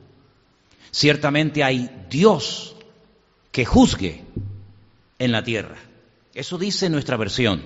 [0.90, 2.78] ciertamente hay Dios
[3.52, 4.24] que juzgue
[5.20, 5.76] en la tierra.
[6.34, 7.62] Eso dice nuestra versión.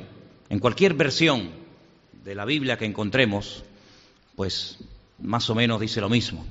[0.50, 1.65] En cualquier versión
[2.26, 3.64] de la Biblia que encontremos,
[4.36, 4.80] pues
[5.20, 6.44] más o menos dice lo mismo.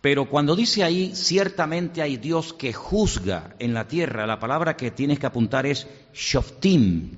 [0.00, 4.90] Pero cuando dice ahí, ciertamente hay Dios que juzga en la tierra, la palabra que
[4.90, 7.12] tienes que apuntar es shoftim.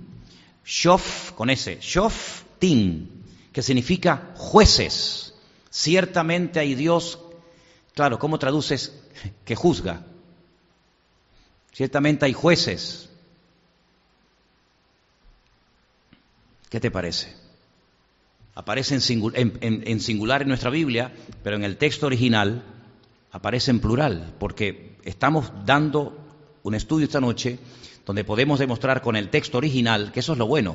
[0.66, 3.08] Shof con ese, shoftim,
[3.52, 5.34] que significa jueces.
[5.70, 7.18] Ciertamente hay Dios,
[7.94, 9.00] claro, ¿cómo traduces
[9.46, 10.04] que juzga?
[11.72, 13.08] Ciertamente hay jueces.
[16.68, 17.47] ¿Qué te parece?
[18.58, 21.12] Aparece en, singular en nuestra Biblia,
[21.44, 22.64] pero en el texto original
[23.30, 26.18] aparece en plural, porque estamos dando
[26.64, 27.60] un estudio esta noche
[28.04, 30.74] donde podemos demostrar con el texto original, que eso es lo bueno,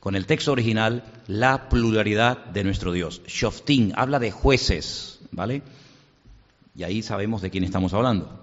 [0.00, 3.22] con el texto original, la pluralidad de nuestro Dios.
[3.24, 5.62] Shoftim habla de jueces, ¿vale?
[6.74, 8.36] Y ahí sabemos de quién estamos hablando.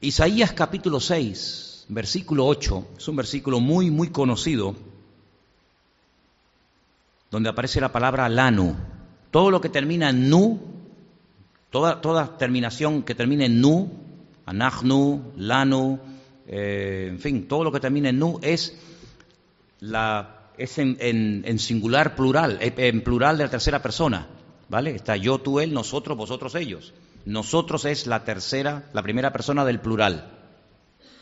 [0.00, 4.74] Isaías capítulo 6, versículo 8, es un versículo muy, muy conocido
[7.30, 8.76] donde aparece la palabra lanu.
[9.30, 10.60] Todo lo que termina en nu,
[11.70, 13.90] toda, toda terminación que termine en nu,
[14.46, 16.00] anachnu, lanu,
[16.46, 18.76] eh, en fin, todo lo que termina en nu es,
[19.78, 24.26] la, es en, singular plural, eh, en plural de la tercera persona.
[24.68, 24.94] ¿Vale?
[24.94, 26.94] Está yo, tú, él, nosotros, vosotros, ellos.
[27.24, 30.30] Nosotros es la tercera, la primera persona del plural.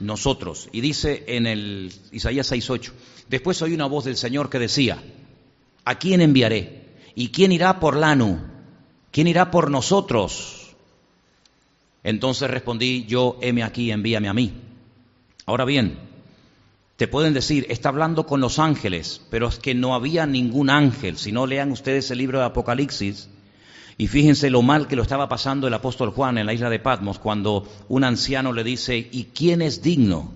[0.01, 0.69] Nosotros.
[0.71, 2.93] Y dice en el Isaías 6.8,
[3.29, 5.03] después oí una voz del Señor que decía,
[5.89, 6.83] ¿A quién enviaré?
[7.15, 8.39] ¿Y quién irá por Lanu?
[9.11, 10.77] ¿Quién irá por nosotros?
[12.05, 14.53] Entonces respondí, yo, heme aquí, envíame a mí.
[15.47, 15.99] Ahora bien,
[16.97, 21.17] te pueden decir, está hablando con los ángeles, pero es que no había ningún ángel.
[21.17, 23.31] Si no lean ustedes el libro de Apocalipsis,
[23.97, 26.81] y fíjense lo mal que lo estaba pasando el apóstol Juan en la isla de
[26.81, 30.35] Patmos, cuando un anciano le dice, ¿y quién es digno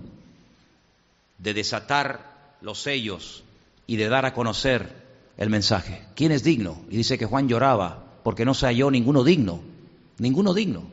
[1.37, 3.43] de desatar los sellos
[3.85, 5.02] y de dar a conocer
[5.37, 6.01] el mensaje.
[6.15, 6.81] ¿Quién es digno?
[6.89, 9.61] Y dice que Juan lloraba porque no se halló ninguno digno,
[10.17, 10.83] ninguno digno.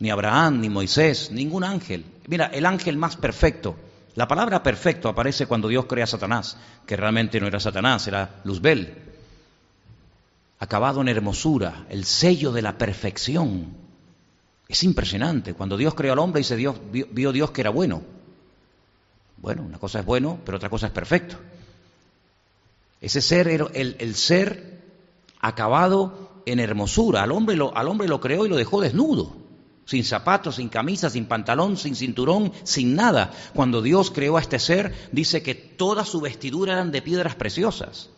[0.00, 2.04] Ni Abraham, ni Moisés, ningún ángel.
[2.26, 3.76] Mira, el ángel más perfecto.
[4.14, 8.40] La palabra perfecto aparece cuando Dios crea a Satanás, que realmente no era Satanás, era
[8.44, 8.96] Luzbel.
[10.60, 13.68] Acabado en hermosura, el sello de la perfección.
[14.68, 15.54] Es impresionante.
[15.54, 18.02] Cuando Dios creó al hombre, dice Dios, vio Dios que era bueno.
[19.36, 21.36] Bueno, una cosa es bueno, pero otra cosa es perfecto.
[23.00, 24.82] Ese ser era el, ser
[25.40, 27.22] acabado en hermosura.
[27.22, 29.36] Al hombre, lo, al hombre lo creó y lo dejó desnudo,
[29.84, 33.32] sin zapatos, sin camisa, sin pantalón, sin cinturón, sin nada.
[33.54, 38.10] Cuando Dios creó a este ser, dice que toda su vestidura eran de piedras preciosas.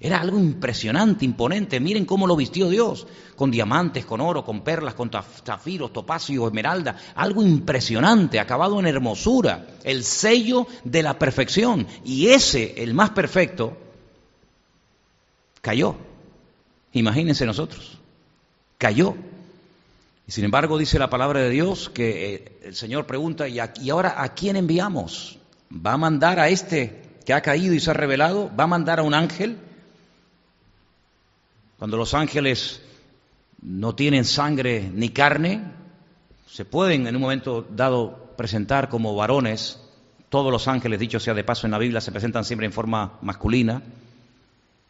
[0.00, 1.80] Era algo impresionante, imponente.
[1.80, 6.96] Miren cómo lo vistió Dios, con diamantes, con oro, con perlas, con zafiros, topacio, esmeralda.
[7.16, 11.88] Algo impresionante, acabado en hermosura, el sello de la perfección.
[12.04, 13.76] Y ese, el más perfecto,
[15.60, 15.96] Cayó.
[16.92, 17.98] Imagínense nosotros.
[18.78, 19.14] Cayó.
[20.26, 23.58] Y sin embargo dice la palabra de Dios que eh, el Señor pregunta, ¿y,
[23.90, 25.38] ahora a quién enviamos?
[25.74, 28.50] ¿Va a mandar a este que ha caído y se ha revelado?
[28.54, 29.58] ¿Va a mandar a un ángel?
[31.78, 32.82] Cuando los ángeles
[33.62, 35.62] no tienen sangre ni carne,
[36.46, 39.80] se pueden en un momento dado presentar como varones.
[40.28, 43.18] Todos los ángeles, dicho sea de paso en la Biblia, se presentan siempre en forma
[43.22, 43.82] masculina.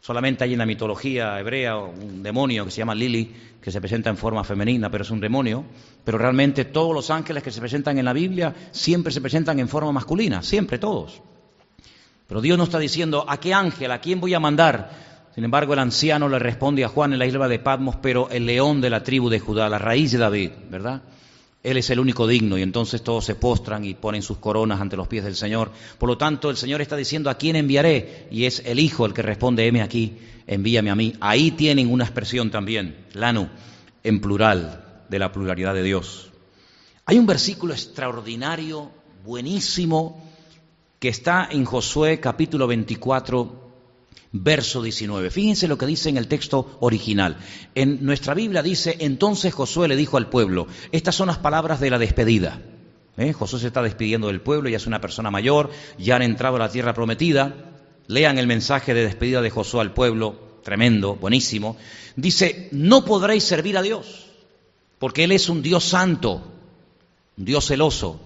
[0.01, 4.09] Solamente hay en la mitología hebrea un demonio que se llama Lili, que se presenta
[4.09, 5.65] en forma femenina, pero es un demonio.
[6.03, 9.67] Pero realmente todos los ángeles que se presentan en la Biblia siempre se presentan en
[9.67, 11.21] forma masculina, siempre todos.
[12.27, 14.91] Pero Dios no está diciendo a qué ángel, a quién voy a mandar.
[15.35, 18.45] Sin embargo, el anciano le responde a Juan en la isla de Patmos, pero el
[18.45, 21.01] león de la tribu de Judá, la raíz de David, ¿verdad?
[21.61, 24.95] Él es el único digno y entonces todos se postran y ponen sus coronas ante
[24.95, 25.71] los pies del Señor.
[25.97, 28.27] Por lo tanto, el Señor está diciendo, ¿a quién enviaré?
[28.31, 30.17] Y es el Hijo el que responde, heme aquí,
[30.47, 31.13] envíame a mí.
[31.19, 33.49] Ahí tienen una expresión también, lanu,
[34.03, 36.31] en plural, de la pluralidad de Dios.
[37.05, 38.91] Hay un versículo extraordinario,
[39.25, 40.23] buenísimo,
[40.99, 43.68] que está en Josué capítulo 24,
[44.31, 45.31] verso 19.
[45.31, 47.37] Fíjense lo que dice en el texto original.
[47.75, 51.89] En nuestra Biblia dice, entonces Josué le dijo al pueblo, estas son las palabras de
[51.89, 52.61] la despedida.
[53.17, 53.33] ¿Eh?
[53.33, 56.59] Josué se está despidiendo del pueblo, ya es una persona mayor, ya han entrado a
[56.59, 57.53] la tierra prometida.
[58.07, 61.77] Lean el mensaje de despedida de Josué al pueblo, tremendo, buenísimo.
[62.15, 64.27] Dice, no podréis servir a Dios,
[64.99, 66.43] porque Él es un Dios santo,
[67.37, 68.19] un Dios celoso,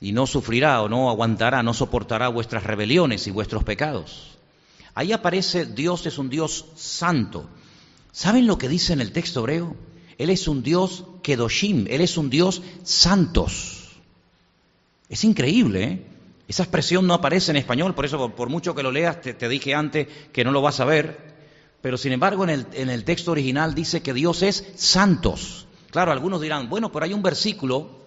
[0.00, 4.39] y no sufrirá o no aguantará, no soportará vuestras rebeliones y vuestros pecados.
[4.94, 7.48] Ahí aparece Dios es un Dios santo.
[8.12, 9.76] ¿Saben lo que dice en el texto hebreo?
[10.18, 14.00] Él es un Dios kedoshim, Él es un Dios santos.
[15.08, 16.06] Es increíble, ¿eh?
[16.46, 19.72] Esa expresión no aparece en español, por eso por, mucho que lo leas, te, dije
[19.72, 21.16] antes que no lo vas a ver,
[21.80, 25.68] pero sin embargo en el, en el texto original dice que Dios es santos.
[25.90, 27.99] Claro, algunos dirán, bueno, pero hay un versículo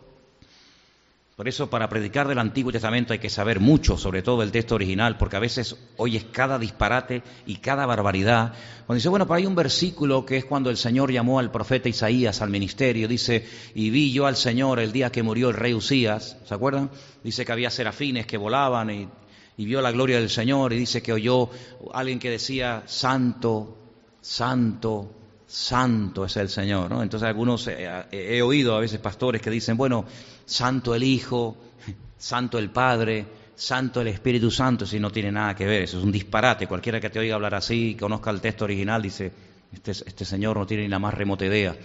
[1.35, 4.75] por eso para predicar del Antiguo Testamento hay que saber mucho, sobre todo el texto
[4.75, 8.53] original, porque a veces oyes cada disparate y cada barbaridad.
[8.85, 11.89] Cuando dice, bueno, pero hay un versículo que es cuando el Señor llamó al profeta
[11.89, 15.73] Isaías al ministerio, dice, y vi yo al Señor el día que murió el rey
[15.73, 16.91] Usías, ¿se acuerdan?
[17.23, 19.09] Dice que había serafines que volaban y,
[19.57, 21.49] y vio la gloria del Señor y dice que oyó
[21.93, 23.75] alguien que decía, santo,
[24.21, 25.22] santo,
[25.53, 27.03] santo es el Señor, ¿no?
[27.03, 30.03] Entonces algunos eh, he oído a veces pastores que dicen, bueno,
[30.45, 31.55] santo el Hijo,
[32.17, 36.03] santo el Padre, santo el Espíritu Santo, si no tiene nada que ver, eso es
[36.03, 36.65] un disparate.
[36.65, 39.31] Cualquiera que te oiga hablar así, conozca el texto original, dice,
[39.71, 41.75] este, este Señor no tiene ni la más remota idea.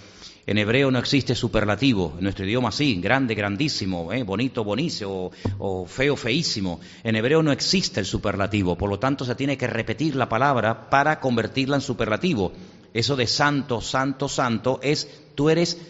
[0.46, 4.22] En hebreo no existe superlativo, en nuestro idioma sí, grande, grandísimo, ¿eh?
[4.22, 6.80] bonito, bonísimo, o, feo, feísimo.
[7.04, 10.88] En hebreo no existe el superlativo, por lo tanto se tiene que repetir la palabra
[10.88, 12.54] para convertirla en superlativo.
[12.98, 15.80] Eso de santo, santo, santo es tú eres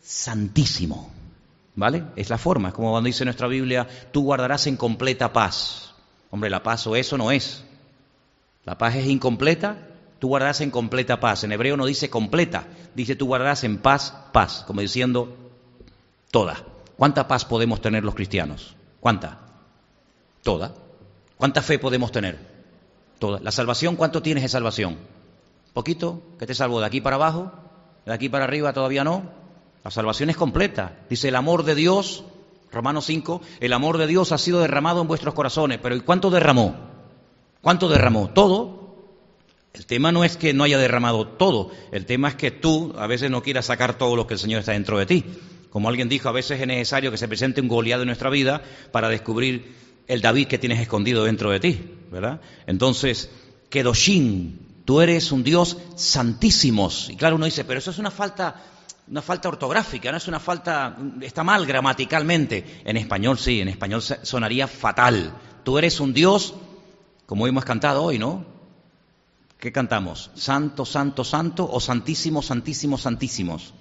[0.00, 1.10] santísimo.
[1.74, 2.04] ¿Vale?
[2.16, 5.92] Es la forma, es como cuando dice nuestra Biblia, tú guardarás en completa paz.
[6.30, 7.62] Hombre, la paz o eso no es.
[8.64, 9.76] La paz es incompleta,
[10.18, 11.44] tú guardarás en completa paz.
[11.44, 15.36] En hebreo no dice completa, dice tú guardarás en paz, paz, como diciendo
[16.30, 16.64] toda.
[16.96, 18.76] ¿Cuánta paz podemos tener los cristianos?
[19.00, 19.40] ¿Cuánta?
[20.42, 20.72] Toda.
[21.36, 22.38] ¿Cuánta fe podemos tener?
[23.18, 23.40] Toda.
[23.40, 24.96] ¿La salvación cuánto tienes de salvación?
[25.76, 26.22] ¿Poquito?
[26.38, 26.80] ¿Qué te salvó?
[26.80, 27.52] ¿De aquí para abajo?
[28.06, 29.30] ¿De aquí para arriba todavía no?
[29.84, 31.00] La salvación es completa.
[31.10, 32.24] Dice el amor de Dios,
[32.72, 35.78] Romanos 5, el amor de Dios ha sido derramado en vuestros corazones.
[35.82, 36.74] Pero ¿y cuánto derramó?
[37.60, 38.30] ¿Cuánto derramó?
[38.30, 38.96] Todo.
[39.74, 43.06] El tema no es que no haya derramado todo, el tema es que tú a
[43.06, 45.24] veces no quieras sacar todo lo que el Señor está dentro de ti.
[45.68, 48.62] Como alguien dijo, a veces es necesario que se presente un Goliat en nuestra vida
[48.92, 49.74] para descubrir
[50.06, 51.78] el David que tienes escondido dentro de ti,
[52.10, 52.40] ¿verdad?
[52.66, 53.30] Entonces,
[53.68, 57.10] Kedoshin, tú eres un Dios santísimos.
[57.10, 58.62] Y claro, uno dice, pero eso es una falta
[59.08, 62.82] una falta ortográfica, no es una falta, está mal gramaticalmente.
[62.84, 65.32] En español sí, en español sonaría fatal.
[65.62, 66.54] Tú eres un Dios,
[67.24, 68.44] como hemos cantado hoy, ¿no?
[69.58, 70.30] ¿Qué cantamos?
[70.34, 73.74] Santo, santo, santo o santísimo, santísimo, santísimos.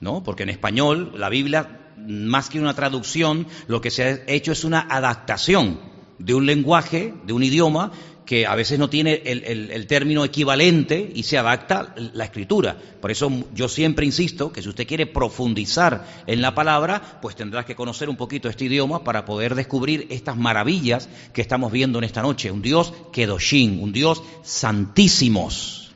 [0.00, 0.22] ¿No?
[0.22, 4.64] Porque en español la Biblia, más que una traducción, lo que se ha hecho es
[4.64, 5.78] una adaptación
[6.18, 7.92] de un lenguaje, de un idioma,
[8.30, 12.78] que a veces no tiene el, término equivalente y se adapta la escritura.
[13.00, 17.64] Por eso yo siempre insisto que si usted quiere profundizar en la palabra, pues tendrás
[17.64, 22.04] que conocer un poquito este idioma para poder descubrir estas maravillas que estamos viendo en
[22.04, 22.52] esta noche.
[22.52, 25.90] Un Dios Kedoshin, un Dios santísimos,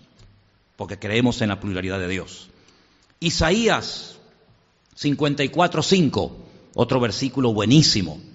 [0.75, 2.51] porque creemos en la pluralidad de Dios.
[3.21, 4.19] Isaías
[5.01, 6.33] 54.5,
[6.75, 8.34] otro versículo buenísimo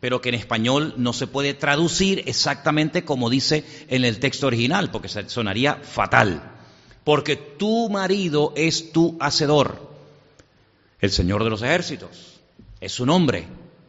[0.00, 4.90] pero que en español no se puede traducir exactamente como dice en el texto original,
[4.90, 6.42] porque sonaría fatal.
[7.04, 9.88] Porque tu marido es tu hacedor,
[11.00, 12.40] el Señor de los ejércitos,
[12.80, 13.46] es su nombre,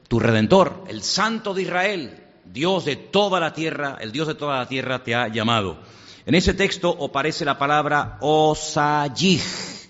[0.08, 4.58] tu redentor, el Santo de Israel, Dios de toda la tierra, el Dios de toda
[4.58, 5.78] la tierra te ha llamado.
[6.26, 9.42] En ese texto aparece la palabra Osayij,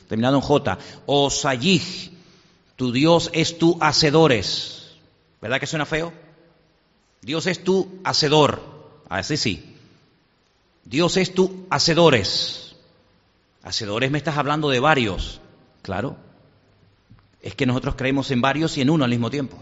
[0.07, 2.11] terminado en J, Osayij,
[2.75, 4.78] tu Dios es tu hacedores
[5.41, 6.13] ¿Verdad que suena feo?
[7.21, 8.61] Dios es tu hacedor.
[9.09, 9.75] Así sí.
[10.85, 12.75] Dios es tu hacedores.
[13.63, 15.41] Hacedores me estás hablando de varios.
[15.81, 16.17] Claro.
[17.41, 19.57] Es que nosotros creemos en varios y en uno al mismo tiempo.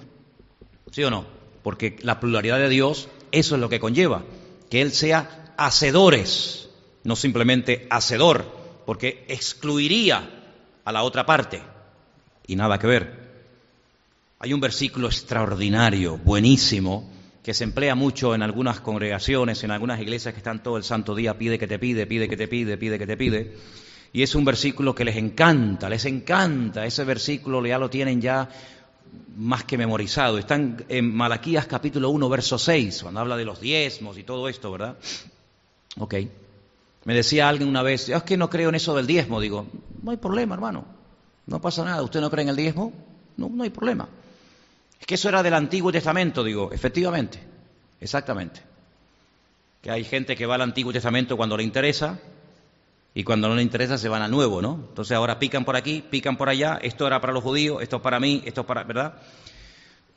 [0.92, 1.26] ¿Sí o no?
[1.64, 4.24] Porque la pluralidad de Dios, eso es lo que conlleva.
[4.70, 6.70] Que Él sea hacedores.
[7.04, 8.46] no simplemente hacedor,
[8.86, 10.30] porque excluiría
[10.84, 11.62] a la otra parte.
[12.48, 13.27] Y nada que ver.
[14.40, 17.10] Hay un versículo extraordinario, buenísimo,
[17.42, 21.16] que se emplea mucho en algunas congregaciones, en algunas iglesias que están todo el santo
[21.16, 23.56] día, pide que te pide, pide que te pide, pide que te pide.
[24.14, 26.86] Y es un versículo que les encanta, les encanta.
[26.86, 28.48] Ese versículo ya lo tienen ya
[29.38, 30.38] más que memorizado.
[30.38, 34.72] Están en Malaquías capítulo 1, verso 6, cuando habla de los diezmos y todo esto,
[34.72, 34.98] ¿verdad?
[35.98, 36.14] Ok.
[37.06, 39.42] Me decía alguien una vez, es que no creo en eso del diezmo.
[39.42, 39.66] Digo,
[40.04, 40.86] no hay problema, hermano.
[41.48, 42.04] No pasa nada.
[42.04, 42.94] ¿Usted no cree en el diezmo?
[43.36, 44.08] No, no hay problema.
[45.00, 47.40] Es que eso era del Antiguo Testamento, digo, efectivamente,
[48.00, 48.62] exactamente.
[49.82, 52.20] Que hay gente que va al Antiguo Testamento cuando le interesa
[53.14, 54.86] y cuando no le interesa se van al Nuevo, ¿no?
[54.90, 58.02] Entonces ahora pican por aquí, pican por allá, esto era para los judíos, esto es
[58.02, 59.16] para mí, esto es para, ¿verdad?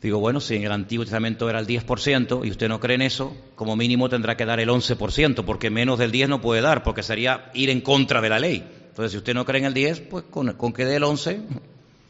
[0.03, 3.03] Digo, bueno, si en el Antiguo Testamento era el 10% y usted no cree en
[3.03, 6.83] eso, como mínimo tendrá que dar el 11%, porque menos del 10 no puede dar,
[6.83, 8.67] porque sería ir en contra de la ley.
[8.89, 11.41] Entonces, si usted no cree en el 10, pues con, con que dé el 11,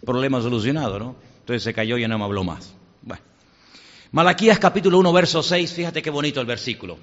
[0.04, 1.29] problema solucionado, ¿no?
[1.50, 2.72] Entonces se cayó y no me habló más.
[3.02, 3.24] Bueno.
[4.12, 6.96] Malaquías capítulo 1, verso 6, fíjate qué bonito el versículo.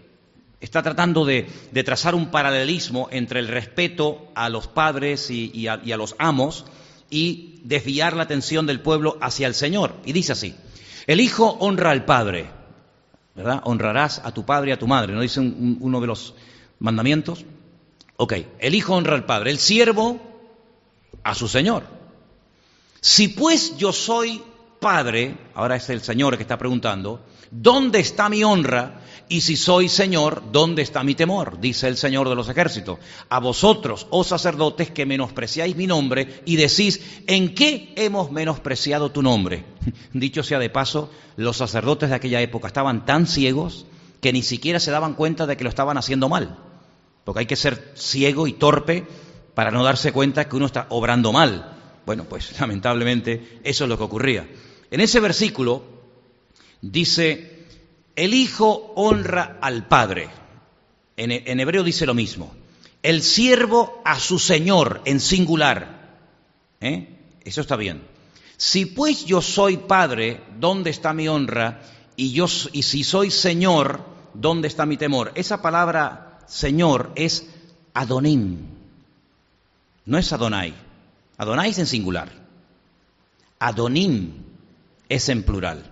[0.62, 1.50] Está tratando de,
[1.84, 6.64] trazar un paralelismo entre el respeto a los padres y, a, y a los amos
[7.10, 9.96] y desviar la atención del pueblo hacia el Señor.
[10.06, 10.56] Y dice así,
[11.08, 12.46] el hijo honra al padre,
[13.36, 13.60] ¿verdad?
[13.66, 16.36] Honrarás a tu padre y a tu madre, ¿no dice uno de los
[16.80, 17.44] mandamientos?
[18.16, 20.22] Ok, el hijo honra al padre, el siervo
[21.22, 21.97] a su Señor.
[23.02, 24.42] Si pues yo soy
[24.80, 29.02] padre, ahora es el Señor que está preguntando, ¿dónde está mi honra?
[29.30, 31.60] Y si soy Señor, ¿dónde está mi temor?
[31.60, 33.00] Dice el Señor de los ejércitos.
[33.30, 39.22] A vosotros, oh sacerdotes, que menospreciáis mi nombre y decís, ¿en qué hemos menospreciado tu
[39.22, 39.66] nombre?
[40.14, 43.86] Dicho sea de paso, los sacerdotes de aquella época estaban tan ciegos
[44.22, 46.58] que ni siquiera se daban cuenta de que lo estaban haciendo mal.
[47.26, 49.06] Porque hay que ser ciego y torpe
[49.54, 51.77] para no darse cuenta que uno está obrando mal.
[52.08, 54.48] Bueno, pues lamentablemente eso es lo que ocurría.
[54.90, 55.84] En ese versículo
[56.82, 57.66] dice,
[58.16, 60.30] el Hijo honra al Padre.
[61.18, 62.56] En, hebreo dice lo mismo.
[63.04, 66.18] El siervo a su Señor en singular.
[66.80, 67.10] ¿Eh?
[67.44, 68.02] Eso está bien.
[68.56, 71.82] Si pues yo soy Padre, ¿dónde está mi honra?
[72.16, 74.00] Y, yo, y si soy Señor,
[74.34, 75.34] ¿dónde está mi temor?
[75.36, 77.50] Esa palabra Señor es
[77.94, 78.60] Adonim,
[80.06, 80.87] no es Adonai.
[81.38, 82.30] Adonai es en singular.
[83.60, 84.34] Adonim
[85.10, 85.84] es en plural.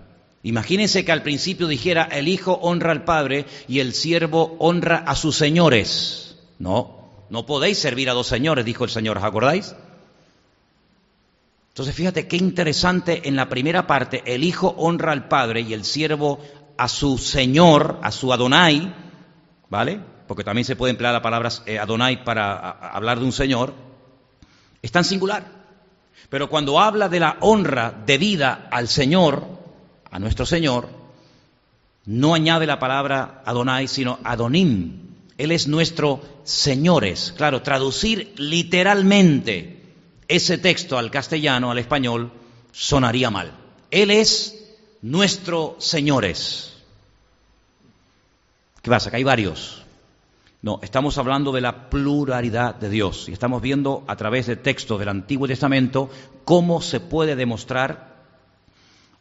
[0.42, 5.16] Imagínense que al principio dijera el hijo honra al padre y el siervo honra a
[5.16, 6.38] sus señores.
[6.58, 9.74] No, no podéis servir a dos señores, dijo el Señor, ¿os acordáis?
[11.70, 15.84] Entonces fíjate qué interesante en la primera parte, el hijo honra al padre y el
[15.84, 16.40] siervo
[16.78, 18.94] a su señor, a su Adonai,
[19.68, 20.00] ¿vale?
[20.26, 23.74] Porque también se puede emplear la palabra eh, Adonai para hablar de un señor.
[24.86, 25.44] Es tan singular.
[26.30, 29.44] Pero cuando habla de la honra debida al Señor,
[30.12, 30.88] a nuestro Señor,
[32.04, 35.00] no añade la palabra Adonai, sino Adonim.
[35.38, 37.34] Él es nuestro señores.
[37.36, 39.82] Claro, traducir literalmente
[40.28, 42.30] ese texto al castellano, al español,
[42.70, 43.50] sonaría mal.
[43.90, 44.54] Él es
[45.02, 46.74] nuestro señores.
[48.82, 49.10] ¿Qué pasa?
[49.10, 49.85] Que hay varios.
[50.66, 54.98] No, estamos hablando de la pluralidad de Dios y estamos viendo a través de textos
[54.98, 56.10] del Antiguo Testamento
[56.44, 58.16] cómo se puede demostrar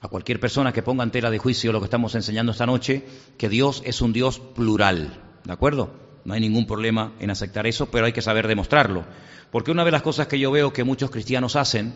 [0.01, 3.05] a cualquier persona que ponga en tela de juicio lo que estamos enseñando esta noche,
[3.37, 5.93] que Dios es un Dios plural, ¿de acuerdo?
[6.23, 9.05] No hay ningún problema en aceptar eso, pero hay que saber demostrarlo.
[9.51, 11.93] Porque una de las cosas que yo veo que muchos cristianos hacen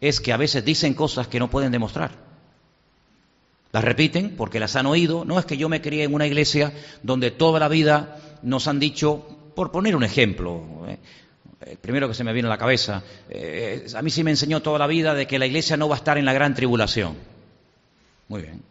[0.00, 2.12] es que a veces dicen cosas que no pueden demostrar.
[3.72, 5.26] Las repiten porque las han oído.
[5.26, 8.78] No es que yo me crié en una iglesia donde toda la vida nos han
[8.78, 10.98] dicho, por poner un ejemplo, ¿eh?
[11.66, 14.62] el primero que se me viene a la cabeza, eh, a mí sí me enseñó
[14.62, 17.16] toda la vida de que la iglesia no va a estar en la gran tribulación.
[18.28, 18.62] Muy bien.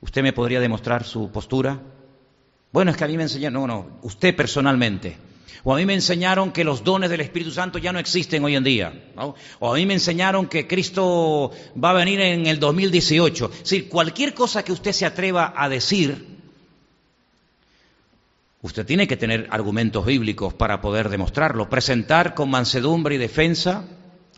[0.00, 1.80] ¿Usted me podría demostrar su postura?
[2.72, 5.16] Bueno, es que a mí me enseñaron, no, no, usted personalmente.
[5.62, 8.54] O a mí me enseñaron que los dones del Espíritu Santo ya no existen hoy
[8.54, 8.92] en día.
[9.60, 11.50] O a mí me enseñaron que Cristo
[11.82, 13.50] va a venir en el 2018.
[13.50, 16.33] Es decir, cualquier cosa que usted se atreva a decir,
[18.64, 23.84] Usted tiene que tener argumentos bíblicos para poder demostrarlo, presentar con mansedumbre y defensa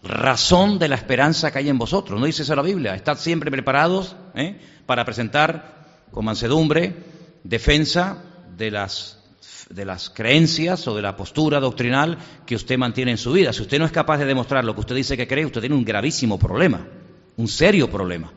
[0.03, 2.18] razón de la esperanza que hay en vosotros.
[2.18, 2.97] ¿No dice eso la Biblia?
[2.97, 4.59] Estad siempre preparados ¿eh?
[4.85, 6.93] para presentar con mansedumbre
[7.45, 8.20] defensa
[8.57, 9.20] de las,
[9.70, 13.53] de las creencias o de la postura doctrinal que usted mantiene en su vida.
[13.53, 15.77] Si usted no es capaz de demostrar lo que usted dice que cree, usted tiene
[15.77, 16.85] un gravísimo problema,
[17.37, 18.33] un serio problema.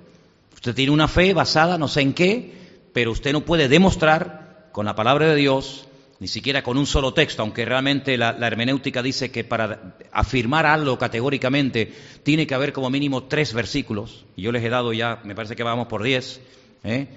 [0.53, 4.38] Usted tiene una fe basada no sé en qué, pero usted no puede demostrar
[4.71, 5.87] con la palabra de Dios,
[6.19, 10.97] ni siquiera con un solo texto, aunque realmente la, hermenéutica dice que para afirmar algo
[10.97, 11.93] categóricamente
[12.23, 15.55] tiene que haber como mínimo tres versículos, y yo les he dado ya, me parece
[15.55, 16.41] que vamos por diez,
[16.83, 17.07] ¿eh?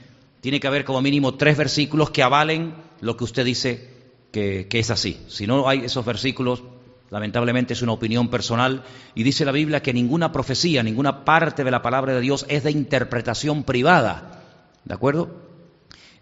[0.40, 3.90] tiene que haber como mínimo tres versículos que avalen lo que usted dice
[4.30, 5.20] que, que es así.
[5.28, 6.62] Si no hay esos versículos,
[7.10, 8.84] lamentablemente es una opinión personal,
[9.16, 12.62] y dice la Biblia que ninguna profecía, ninguna parte de la palabra de Dios es
[12.62, 14.44] de interpretación privada,
[14.84, 15.41] ¿de acuerdo?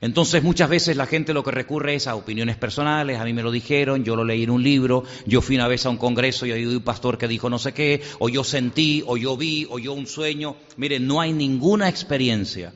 [0.03, 3.43] Entonces muchas veces la gente lo que recurre es a opiniones personales, a mí me
[3.43, 6.47] lo dijeron, yo lo leí en un libro, yo fui una vez a un congreso
[6.47, 9.67] y hay un pastor que dijo no sé qué, o yo sentí, o yo vi,
[9.69, 10.57] o yo un sueño.
[10.79, 12.73] Miren, no hay ninguna experiencia,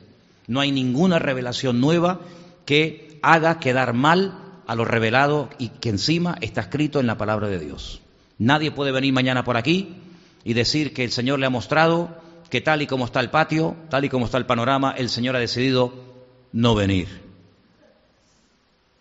[0.47, 2.21] no hay ninguna revelación nueva
[2.65, 7.47] que haga quedar mal a lo revelado y que encima está escrito en la palabra
[7.47, 8.01] de Dios.
[8.37, 9.95] Nadie puede venir mañana por aquí
[10.43, 12.21] y decir que el Señor le ha mostrado
[12.51, 15.35] que tal y como está el patio, tal y como está el panorama, el Señor
[15.35, 16.04] ha decidido
[16.55, 17.09] no venir.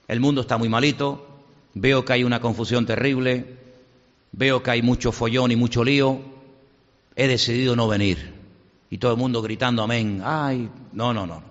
[0.08, 1.24] El mundo está muy malito,
[1.72, 3.58] veo que hay una confusión terrible,
[4.32, 6.20] veo que hay mucho follón y mucho lío,
[7.14, 8.34] he decidido no venir.
[8.90, 10.20] Y todo el mundo gritando amén.
[10.24, 11.42] Ay, no, no, no.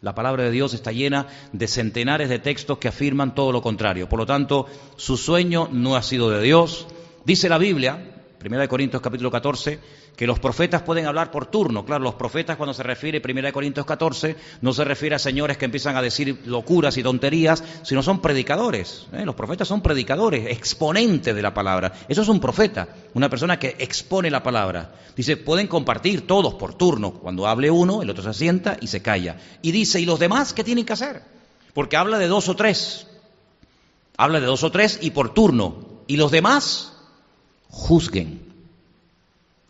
[0.00, 4.08] La palabra de Dios está llena de centenares de textos que afirman todo lo contrario.
[4.08, 6.88] Por lo tanto, su sueño no ha sido de Dios.
[7.24, 8.13] Dice la Biblia,
[8.44, 9.78] 1 Corintios capítulo 14,
[10.14, 11.84] que los profetas pueden hablar por turno.
[11.86, 15.64] Claro, los profetas cuando se refiere 1 Corintios 14 no se refiere a señores que
[15.64, 19.06] empiezan a decir locuras y tonterías, sino son predicadores.
[19.12, 19.24] ¿eh?
[19.24, 21.92] Los profetas son predicadores, exponentes de la palabra.
[22.08, 24.94] Eso es un profeta, una persona que expone la palabra.
[25.16, 27.14] Dice, pueden compartir todos por turno.
[27.14, 29.38] Cuando hable uno, el otro se sienta y se calla.
[29.62, 31.22] Y dice, ¿y los demás qué tienen que hacer?
[31.72, 33.06] Porque habla de dos o tres.
[34.16, 36.02] Habla de dos o tres y por turno.
[36.06, 36.93] Y los demás
[37.74, 38.40] juzguen.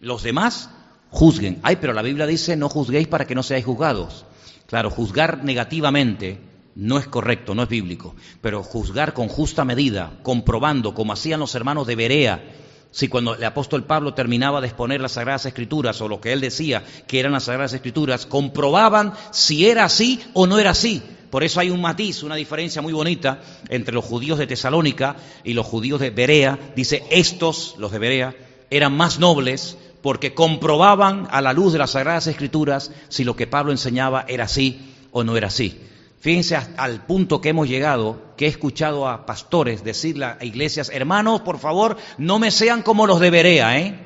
[0.01, 0.69] Los demás
[1.11, 1.59] juzguen.
[1.63, 4.27] Ay, pero la Biblia dice no juzguéis para que no seáis juzgados.
[4.67, 6.39] Claro, juzgar negativamente
[6.75, 11.55] no es correcto, no es bíblico, pero juzgar con justa medida, comprobando, como hacían los
[11.55, 12.45] hermanos de Berea,
[12.91, 16.41] si cuando el apóstol Pablo terminaba de exponer las Sagradas Escrituras o lo que él
[16.41, 21.03] decía que eran las Sagradas Escrituras, comprobaban si era así o no era así.
[21.35, 25.55] Por eso hay un matiz, una diferencia muy bonita entre los judíos de Tesalónica y
[25.55, 26.57] los judíos de Berea.
[26.77, 28.37] Dice, estos, los de Berea,
[28.71, 33.49] eran más nobles porque comprobaban a la luz de las Sagradas Escrituras si lo que
[33.49, 35.77] Pablo enseñaba era así o no era así.
[36.21, 41.41] Fíjense al punto que hemos llegado, que he escuchado a pastores decirle a iglesias, hermanos,
[41.41, 43.99] por favor, no me sean como los de Berea, ¿eh?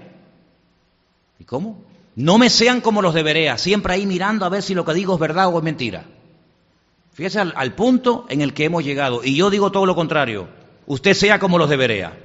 [1.39, 1.85] ¿Y cómo?
[2.17, 4.95] No me sean como los de Berea, siempre ahí mirando a ver si lo que
[4.95, 6.07] digo es verdad o es mentira.
[7.19, 9.25] Fíjense al, al punto en el que hemos llegado.
[9.25, 10.47] Y yo digo todo lo contrario,
[10.87, 12.17] usted sea como los de Berea.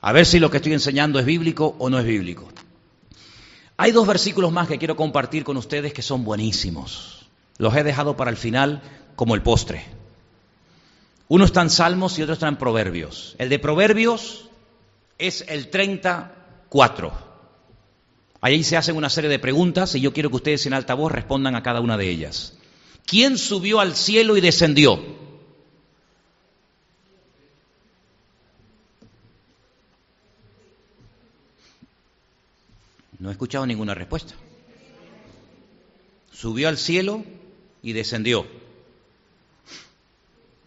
[0.00, 2.48] A ver si lo que estoy enseñando es bíblico o no es bíblico.
[3.76, 7.26] Hay dos versículos más que quiero compartir con ustedes que son buenísimos.
[7.58, 8.80] Los he dejado para el final
[9.16, 9.84] como el postre.
[11.28, 13.36] Uno está en Salmos y otro está en Proverbios.
[13.36, 14.48] El de Proverbios
[15.18, 17.12] es el 34.
[18.40, 21.12] Ahí se hacen una serie de preguntas y yo quiero que ustedes en alta voz
[21.12, 22.54] respondan a cada una de ellas.
[23.06, 25.14] ¿Quién subió al cielo y descendió?
[33.18, 34.34] No he escuchado ninguna respuesta.
[36.30, 37.24] Subió al cielo
[37.82, 38.46] y descendió.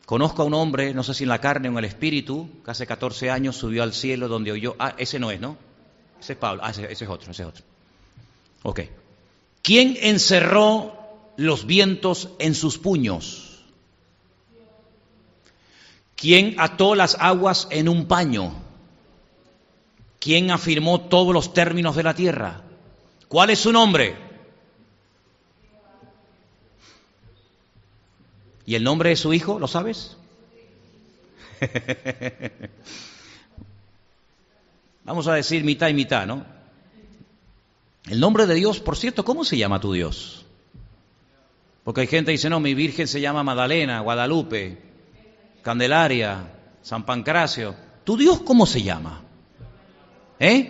[0.08, 2.72] Conozco a un hombre, no sé si en la carne o en el espíritu, que
[2.72, 4.76] hace 14 años subió al cielo donde oyó.
[4.80, 5.56] Ah, ese no es, ¿no?
[6.20, 6.64] Ese es Pablo.
[6.64, 7.64] Ah, ese, es otro, ese es otro.
[8.64, 8.80] Ok.
[9.62, 10.97] ¿Quién encerró
[11.38, 13.64] los vientos en sus puños?
[16.18, 18.54] ¿Quién ató las aguas en un paño?
[20.20, 22.64] ¿Quién afirmó todos los términos de la tierra?
[23.28, 24.16] ¿Cuál es su nombre?
[28.66, 29.60] ¿Y el nombre de su hijo?
[29.60, 30.18] ¿Lo sabes?
[35.06, 36.44] Vamos a decir mitad y mitad, ¿no?
[38.10, 40.47] El nombre de Dios, por cierto, ¿cómo se llama tu Dios?
[41.88, 44.78] Porque hay gente que dice, no, mi Virgen se llama Magdalena, Guadalupe,
[45.62, 47.74] Candelaria, San Pancracio.
[48.04, 49.24] ¿Tu Dios cómo se llama?
[50.38, 50.70] ¿Eh?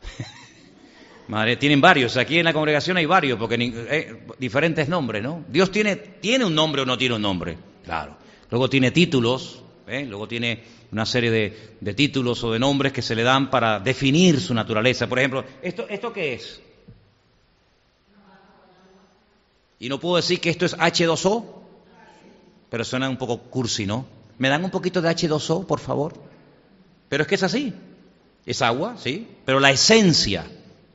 [1.28, 2.16] Madre, tienen varios.
[2.16, 5.44] Aquí en la congregación hay varios, porque eh, diferentes nombres, ¿no?
[5.46, 8.16] Dios tiene, tiene un nombre o no tiene un nombre, claro.
[8.48, 10.06] Luego tiene títulos, ¿eh?
[10.08, 13.80] luego tiene una serie de, de, títulos o de nombres que se le dan para
[13.80, 15.06] definir su naturaleza.
[15.06, 16.63] Por ejemplo, ¿esto, ¿esto qué es?
[19.84, 21.44] Y no puedo decir que esto es H2O,
[22.70, 24.06] pero suena un poco cursi, ¿no?
[24.38, 26.14] ¿Me dan un poquito de H2O, por favor?
[27.10, 27.74] Pero es que es así.
[28.46, 30.46] Es agua, sí, pero la esencia,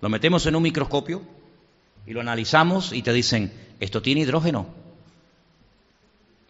[0.01, 1.21] lo metemos en un microscopio
[2.07, 4.65] y lo analizamos y te dicen, esto tiene hidrógeno.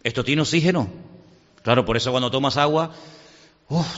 [0.02, 0.88] ¿Esto tiene oxígeno?
[1.62, 2.94] Claro, por eso cuando tomas agua,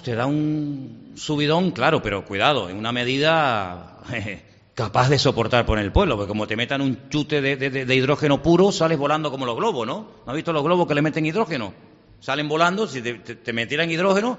[0.03, 4.01] te da un subidón, claro, pero cuidado, en una medida
[4.75, 8.73] capaz de soportar por el pueblo, porque como te metan un chute de, hidrógeno puro,
[8.73, 10.09] sales volando como los globos, ¿no?
[10.25, 11.75] ¿No has visto los globos que le meten hidrógeno?
[12.21, 14.39] Salen volando, si te, te metieran hidrógeno,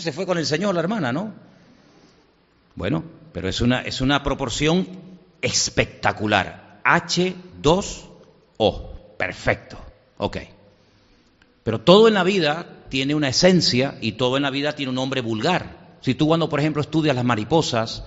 [0.00, 1.32] se fue con el Señor la hermana, ¿no?
[2.74, 4.86] Bueno, pero es una, es una proporción
[5.40, 6.80] espectacular.
[6.84, 8.90] H2O.
[9.16, 9.78] Perfecto.
[10.18, 10.38] Ok.
[11.62, 14.96] Pero todo en la vida tiene una esencia y todo en la vida tiene un
[14.96, 15.98] nombre vulgar.
[16.00, 18.04] Si tú cuando, por ejemplo, estudias las mariposas,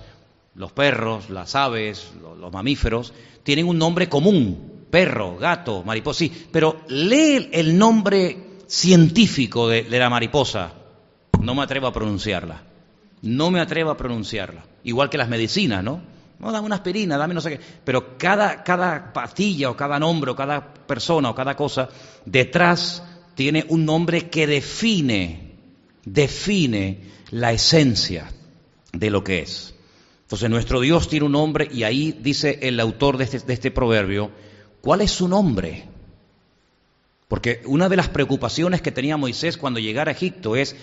[0.54, 4.86] los perros, las aves, los, mamíferos, tienen un nombre común.
[4.90, 6.46] Perro, gato, mariposa, sí.
[6.50, 10.72] Pero lee el nombre científico de la mariposa.
[11.40, 12.62] No me atrevo a pronunciarla.
[13.22, 14.64] No me atrevo a pronunciarla.
[14.84, 16.00] Igual que las medicinas, ¿no?
[16.40, 17.60] No, dame una aspirina, dame no sé qué.
[17.84, 21.88] Pero cada, cada pastilla o cada nombre o cada persona o cada cosa
[22.24, 25.52] detrás tiene un nombre que define,
[26.04, 28.32] define la esencia
[28.92, 29.74] de lo que es.
[30.30, 33.72] Entonces nuestro Dios tiene un nombre y ahí dice el autor de este, de este
[33.72, 34.30] proverbio,
[34.80, 35.88] ¿cuál es su nombre?
[37.26, 40.76] Porque una de las preocupaciones que tenía Moisés cuando llegara a Egipto es,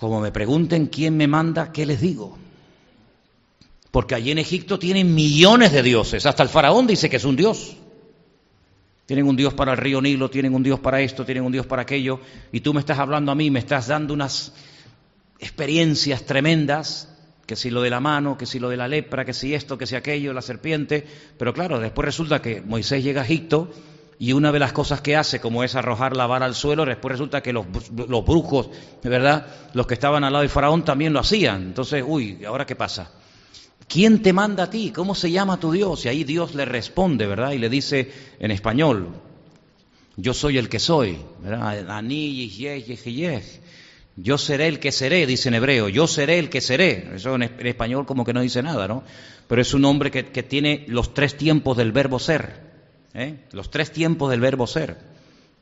[0.00, 2.36] como me pregunten quién me manda, ¿qué les digo?
[3.92, 6.26] Porque allí en Egipto tienen millones de dioses.
[6.26, 7.76] Hasta el faraón dice que es un dios.
[9.06, 11.66] Tienen un dios para el río Nilo, tienen un dios para esto, tienen un dios
[11.66, 12.18] para aquello.
[12.50, 14.52] Y tú me estás hablando a mí, me estás dando unas
[15.38, 17.08] experiencias tremendas,
[17.46, 19.76] que si lo de la mano, que si lo de la lepra, que si esto,
[19.76, 21.06] que si aquello, la serpiente.
[21.38, 23.70] Pero claro, después resulta que Moisés llega a Egipto
[24.18, 27.12] y una de las cosas que hace, como es arrojar la vara al suelo, después
[27.12, 28.70] resulta que los, los brujos,
[29.02, 29.46] ¿verdad?
[29.74, 31.62] Los que estaban al lado del faraón también lo hacían.
[31.62, 33.10] Entonces, uy, ¿ahora qué pasa?
[33.88, 34.92] ¿Quién te manda a ti?
[34.94, 36.04] ¿Cómo se llama tu Dios?
[36.04, 37.52] Y ahí Dios le responde, ¿verdad?
[37.52, 39.08] Y le dice en español,
[40.16, 41.90] yo soy el que soy, ¿verdad?
[44.16, 47.10] Yo seré el que seré, dice en hebreo, yo seré el que seré.
[47.14, 49.02] Eso en español como que no dice nada, ¿no?
[49.48, 52.62] Pero es un hombre que, tiene los tres tiempos del verbo ser.
[53.14, 53.44] ¿eh?
[53.52, 54.98] los tres tiempos del verbo ser.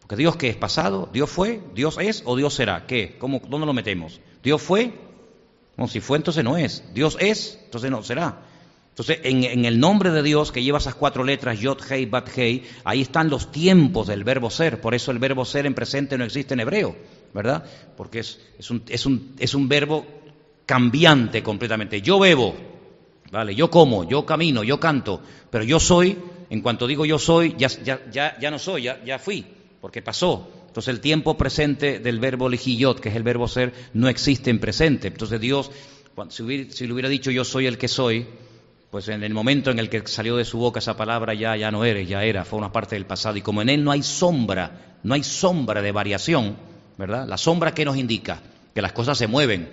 [0.01, 2.87] Porque Dios que es pasado, Dios fue, Dios es o Dios será.
[2.87, 3.17] ¿Qué?
[3.19, 4.21] ¿Cómo, ¿Dónde lo metemos?
[4.43, 4.93] Dios fue,
[5.77, 6.85] no, si fue entonces no es.
[6.93, 8.43] Dios es, entonces no será.
[8.91, 12.65] Entonces, en, el nombre de Dios que lleva esas cuatro letras, Yod, Hei, Bat, Hei,
[12.85, 14.83] ahí están los tiempos del verbo ser.
[14.83, 16.95] Por eso el verbo ser en presente no existe en hebreo,
[17.35, 17.65] ¿verdad?
[17.97, 20.07] Porque es, es, un, es, un, es un verbo
[20.67, 22.01] cambiante completamente.
[22.03, 22.55] Yo bebo,
[23.31, 23.55] ¿vale?
[23.55, 25.21] Yo como, yo camino, yo canto,
[25.51, 26.17] pero yo soy
[26.53, 29.43] en cuanto digo yo soy, ya, ya, ya, no soy, ya, ya, fui,
[29.81, 30.51] porque pasó.
[30.67, 34.61] Entonces el tiempo presente del verbo lijillot, que es el verbo ser, no existe en
[34.61, 35.09] presente.
[35.09, 35.71] Entonces Dios,
[36.29, 38.27] si, hubiera, si le hubiera dicho yo soy el que soy,
[38.91, 41.71] pues en el momento en el que salió de su boca esa palabra ya, ya
[41.71, 43.39] no eres, ya era, fue una parte del pasado.
[43.39, 46.59] Y como en él no hay sombra, no hay sombra de variación,
[46.99, 47.27] ¿verdad?
[47.27, 48.41] La sombra que nos indica
[48.75, 49.69] que las cosas se mueven,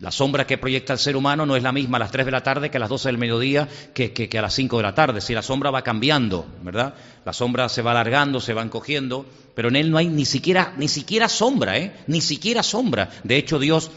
[0.00, 2.30] la sombra que proyecta el ser humano no es la misma a las 3 de
[2.30, 5.20] la tarde que a las 12 del mediodía que, a las 5 de la tarde.
[5.20, 6.94] Si la sombra va cambiando, ¿verdad?
[7.24, 9.26] La sombra se va alargando, se va encogiendo,
[9.56, 11.96] pero en él no hay ni siquiera, ni siquiera sombra, ¿eh?
[12.06, 13.10] Ni siquiera sombra.
[13.24, 13.90] De hecho, Dios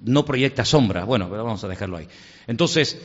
[0.00, 1.04] no proyecta sombra.
[1.04, 2.08] Bueno, pero vamos a dejarlo ahí.
[2.48, 3.00] Entonces,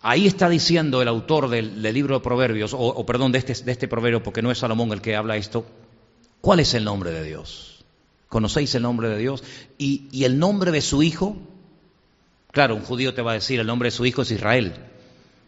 [0.00, 3.86] ahí está diciendo el autor del, libro de Proverbios, o, perdón, de este, de este
[3.86, 5.64] proverbio, porque no es Salomón el que habla esto,
[6.40, 7.75] ¿cuál es el nombre de Dios?
[8.28, 9.44] ¿Conocéis el nombre de Dios?
[9.78, 11.36] ¿Y, el nombre de su hijo?
[12.52, 14.74] Claro, un judío te va a decir, el nombre de su hijo es Israel.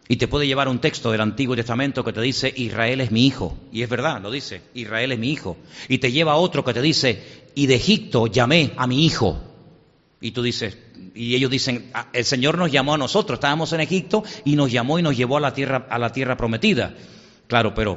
[0.09, 3.27] Y te puede llevar un texto del Antiguo Testamento que te dice, Israel es mi
[3.27, 3.59] hijo.
[3.73, 5.57] Y es verdad, lo dice, Israel es mi hijo.
[5.89, 7.23] Y te lleva otro que te dice,
[7.55, 9.41] y de Egipto llamé a mi hijo.
[10.21, 10.79] Y tú dices,
[11.15, 14.71] y ellos dicen, ah, el Señor nos llamó a nosotros, estábamos en Egipto y nos
[14.71, 16.95] llamó y nos llevó a la tierra, a la tierra prometida.
[17.49, 17.97] Claro, pero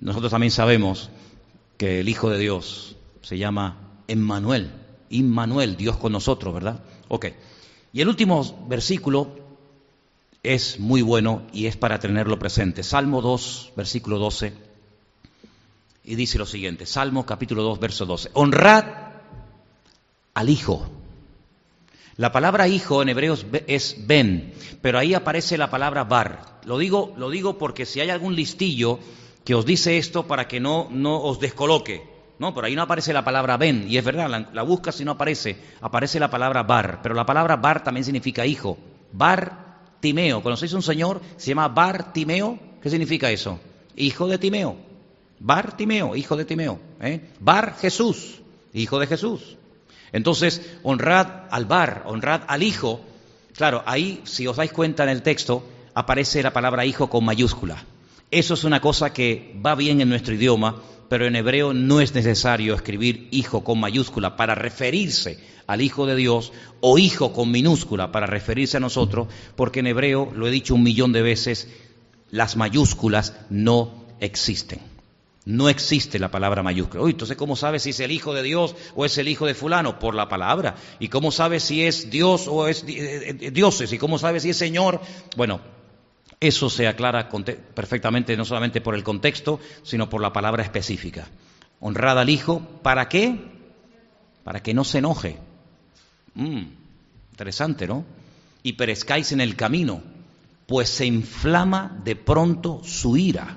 [0.00, 1.10] nosotros también sabemos
[1.76, 4.70] que el Hijo de Dios se llama Emmanuel,
[5.10, 6.82] Immanuel, Dios con nosotros, ¿verdad?
[7.08, 7.26] Ok.
[7.92, 9.36] Y el último versículo
[10.42, 12.82] es muy bueno y es para tenerlo presente.
[12.82, 14.52] Salmo 2, versículo 12.
[16.04, 18.30] Y dice lo siguiente, Salmo capítulo 2, verso 12.
[18.34, 18.84] Honrad
[20.34, 20.88] al Hijo.
[22.16, 23.34] La palabra hijo en hebreo
[23.66, 24.52] es ben,
[24.82, 26.60] pero ahí aparece la palabra bar.
[26.66, 28.98] Lo digo, lo digo porque si hay algún listillo
[29.44, 32.06] que os dice esto para que no, no os descoloque.
[32.40, 35.04] No, por ahí no aparece la palabra ben, y es verdad, la, la buscas y
[35.04, 38.78] no aparece, aparece la palabra bar, pero la palabra bar también significa hijo.
[39.12, 39.70] Bar
[40.00, 41.20] Timeo, ¿conocéis un señor?
[41.36, 43.60] Se llama Bar Timeo, ¿qué significa eso?
[43.94, 44.74] Hijo de Timeo.
[45.38, 46.80] Bar Timeo, hijo de Timeo.
[47.02, 47.28] ¿eh?
[47.40, 48.40] Bar Jesús,
[48.72, 49.58] hijo de Jesús.
[50.10, 53.02] Entonces, honrad al bar, honrad al hijo.
[53.54, 55.62] Claro, ahí, si os dais cuenta en el texto,
[55.92, 57.84] aparece la palabra hijo con mayúscula.
[58.30, 60.76] Eso es una cosa que va bien en nuestro idioma,
[61.10, 66.14] pero en hebreo no es necesario escribir hijo con mayúscula para referirse al Hijo de
[66.14, 70.76] Dios o hijo con minúscula para referirse a nosotros, porque en hebreo, lo he dicho
[70.76, 71.66] un millón de veces,
[72.30, 74.78] las mayúsculas no existen.
[75.44, 77.02] No existe la palabra mayúscula.
[77.02, 79.54] Uy, entonces, ¿cómo sabes si es el Hijo de Dios o es el Hijo de
[79.54, 79.98] fulano?
[79.98, 80.76] Por la palabra.
[81.00, 83.92] ¿Y cómo sabes si es Dios o es eh, eh, dioses?
[83.92, 85.00] ¿Y cómo sabes si es Señor?
[85.36, 85.60] Bueno,
[86.40, 87.28] eso se aclara
[87.74, 91.28] perfectamente no solamente por el contexto, sino por la palabra específica.
[91.80, 93.38] Honrad al Hijo, ¿para qué?
[94.42, 95.38] Para que no se enoje.
[96.34, 96.62] Mm,
[97.32, 98.06] interesante, ¿no?
[98.62, 100.02] Y perezcáis en el camino,
[100.66, 103.56] pues se inflama de pronto su ira.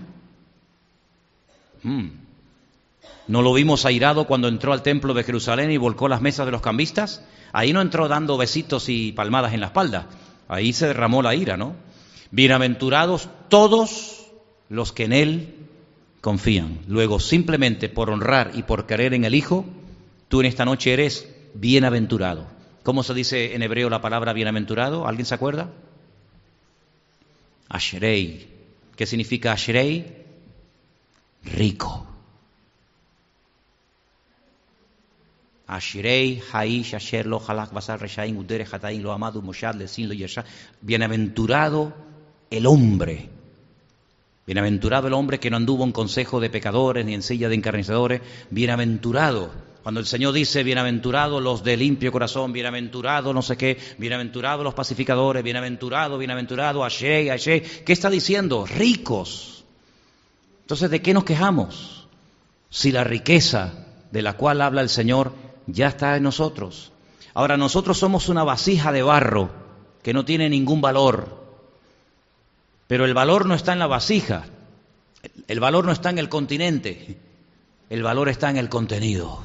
[1.84, 2.08] Mm.
[3.28, 6.52] ¿No lo vimos airado cuando entró al templo de Jerusalén y volcó las mesas de
[6.52, 7.24] los cambistas?
[7.54, 10.08] Ahí no entró dando besitos y palmadas en la espalda.
[10.50, 11.76] Ahí se derramó la ira, ¿no?
[12.34, 14.26] Bienaventurados todos
[14.68, 15.54] los que en Él
[16.20, 16.80] confían.
[16.88, 19.66] Luego, simplemente por honrar y por creer en el Hijo,
[20.30, 22.48] tú en esta noche eres bienaventurado.
[22.82, 25.08] ¿Cómo se dice en hebreo la palabra bienaventurado?
[25.08, 25.70] ¿Alguien se acuerda?
[27.70, 28.48] Ashrei.
[28.96, 30.26] ¿Qué significa Ashrei?
[31.44, 32.08] Rico.
[35.68, 40.44] Ashrei, Haish, Asher, Lo, Basar, Reshaim, Udere, Hataim, Lo, Amadu, Moshad, Lo.
[40.82, 42.13] Bienaventurado
[42.54, 43.30] el hombre.
[44.46, 48.22] Bienaventurado el hombre que no anduvo en consejo de pecadores ni en silla de encarnizadores.
[48.52, 49.52] Bienaventurado.
[49.82, 54.76] Cuando el Señor dice, bienaventurados los de limpio corazón, bienaventurados no sé qué, bienaventurados los
[54.76, 57.62] pacificadores, bienaventurados, bienaventurados, ashe, ashe.
[57.62, 58.66] ¿Qué está diciendo?
[58.66, 59.66] Ricos.
[60.62, 62.08] Entonces, ¿de qué nos quejamos?
[62.70, 63.74] Si la riqueza
[64.12, 65.34] de la cual habla el Señor
[65.66, 66.92] ya está en nosotros.
[67.34, 69.50] Ahora, nosotros somos una vasija de barro
[70.04, 71.43] que no tiene ningún valor.
[72.88, 74.46] Pero el valor no está en la vasija,
[75.48, 77.18] el valor no está en el continente,
[77.90, 79.42] el valor está en el contenido.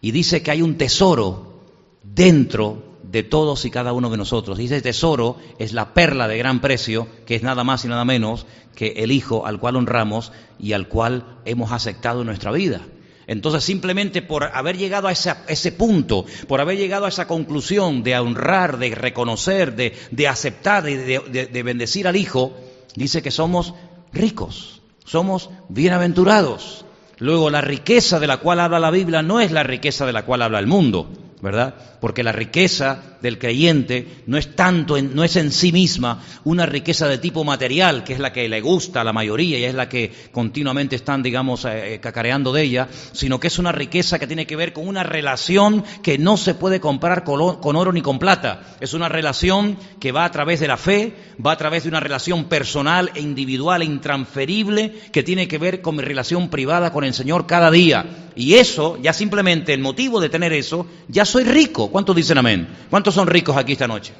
[0.00, 1.62] Y dice que hay un tesoro
[2.02, 4.58] dentro de todos y cada uno de nosotros.
[4.58, 8.46] Dice tesoro es la perla de gran precio, que es nada más y nada menos
[8.74, 12.82] que el Hijo al cual honramos y al cual hemos aceptado en nuestra vida.
[13.28, 18.16] Entonces, simplemente por haber llegado a ese, punto, por haber llegado a esa conclusión de
[18.16, 22.54] honrar, de reconocer, de, aceptar, de, de bendecir al Hijo,
[22.96, 23.74] dice que somos
[24.12, 26.84] ricos, somos bienaventurados.
[27.18, 30.24] Luego, la riqueza de la cual habla la Biblia no es la riqueza de la
[30.24, 31.08] cual habla el mundo.
[31.40, 31.74] ¿verdad?
[32.00, 37.08] Porque la riqueza del creyente no es tanto, no es en sí misma una riqueza
[37.08, 39.88] de tipo material, que es la que le gusta a la mayoría y es la
[39.88, 44.26] que continuamente están, digamos, eh, eh, cacareando de ella, sino que es una riqueza que
[44.26, 48.18] tiene que ver con una relación que no se puede comprar con oro ni con
[48.18, 48.76] plata.
[48.80, 51.14] Es una relación que va a través de la fe,
[51.44, 55.82] va a través de una relación personal e individual e intransferible que tiene que ver
[55.82, 58.32] con mi relación privada con el Señor cada día.
[58.36, 61.90] Y eso, ya simplemente el motivo de tener eso, ya soy rico.
[61.90, 62.68] ¿Cuántos dicen amén?
[62.90, 64.12] ¿Cuántos son ricos aquí esta noche?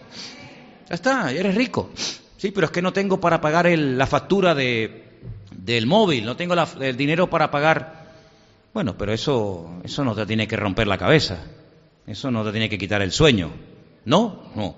[0.88, 1.90] Ya está, eres rico.
[2.36, 5.20] Sí, pero es que no tengo para pagar la factura de,
[5.50, 8.06] del móvil, no tengo el dinero para pagar.
[8.72, 11.44] Bueno, pero eso, eso no te tiene que romper la cabeza.
[12.06, 13.50] Eso no te tiene que quitar el sueño.
[14.06, 14.50] ¿No?
[14.54, 14.76] No.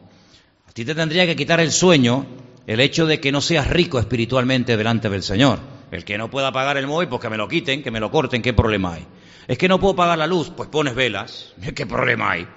[0.66, 2.26] A ti te tendría que quitar el sueño
[2.66, 5.58] el hecho de que no seas rico espiritualmente delante del Señor.
[5.90, 8.10] El que no pueda pagar el móvil, pues que me lo quiten, que me lo
[8.10, 9.06] corten, ¿qué problema hay?
[9.46, 11.54] Es que no puedo pagar la luz, pues pones velas.
[11.74, 12.48] ¿Qué problema hay?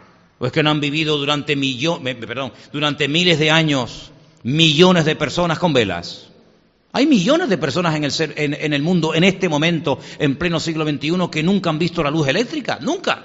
[0.41, 4.11] O es que no han vivido durante millones, perdón, durante miles de años
[4.41, 6.29] millones de personas con velas.
[6.93, 10.83] Hay millones de personas en el, en, el mundo en este momento, en pleno siglo
[10.83, 13.23] XXI, que nunca han visto la luz eléctrica, nunca.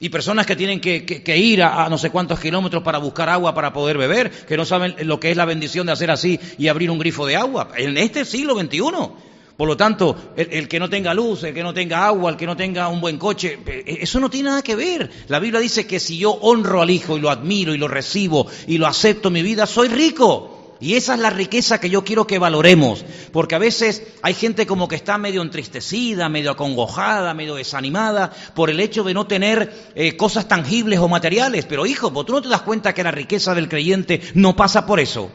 [0.00, 3.54] Y personas que tienen que, ir a, a, no sé cuántos kilómetros para buscar agua
[3.54, 6.68] para poder beber, que no saben lo que es la bendición de hacer así y
[6.68, 7.68] abrir un grifo de agua.
[7.76, 9.31] En este siglo XXI.
[9.62, 12.46] Por lo tanto, el, que no tenga luz, el que no tenga agua, el que
[12.46, 15.08] no tenga un buen coche, eh, eso no tiene nada que ver.
[15.28, 18.48] La Biblia dice que si yo honro al Hijo y lo admiro y lo recibo
[18.66, 20.74] y lo acepto en mi vida, soy rico.
[20.80, 24.66] Y esa es la riqueza que yo quiero que valoremos, porque a veces hay gente
[24.66, 29.92] como que está medio entristecida, medio acongojada, medio desanimada por el hecho de no tener
[29.94, 31.66] eh, cosas tangibles o materiales.
[31.66, 34.98] Pero hijo, ¿tú no te das cuenta que la riqueza del creyente no pasa por
[34.98, 35.30] eso?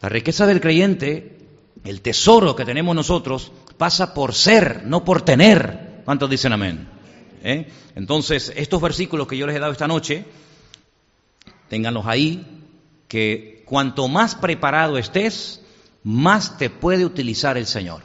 [0.00, 1.39] La riqueza del creyente
[1.84, 6.02] el tesoro que tenemos nosotros pasa por ser, no por tener.
[6.04, 6.88] ¿Cuántos dicen amén?
[7.42, 7.70] ¿Eh?
[7.94, 10.24] Entonces, estos versículos que yo les he dado esta noche,
[11.68, 12.46] ténganlos ahí,
[13.08, 15.62] que cuanto más preparado estés,
[16.02, 18.02] más te puede utilizar el Señor.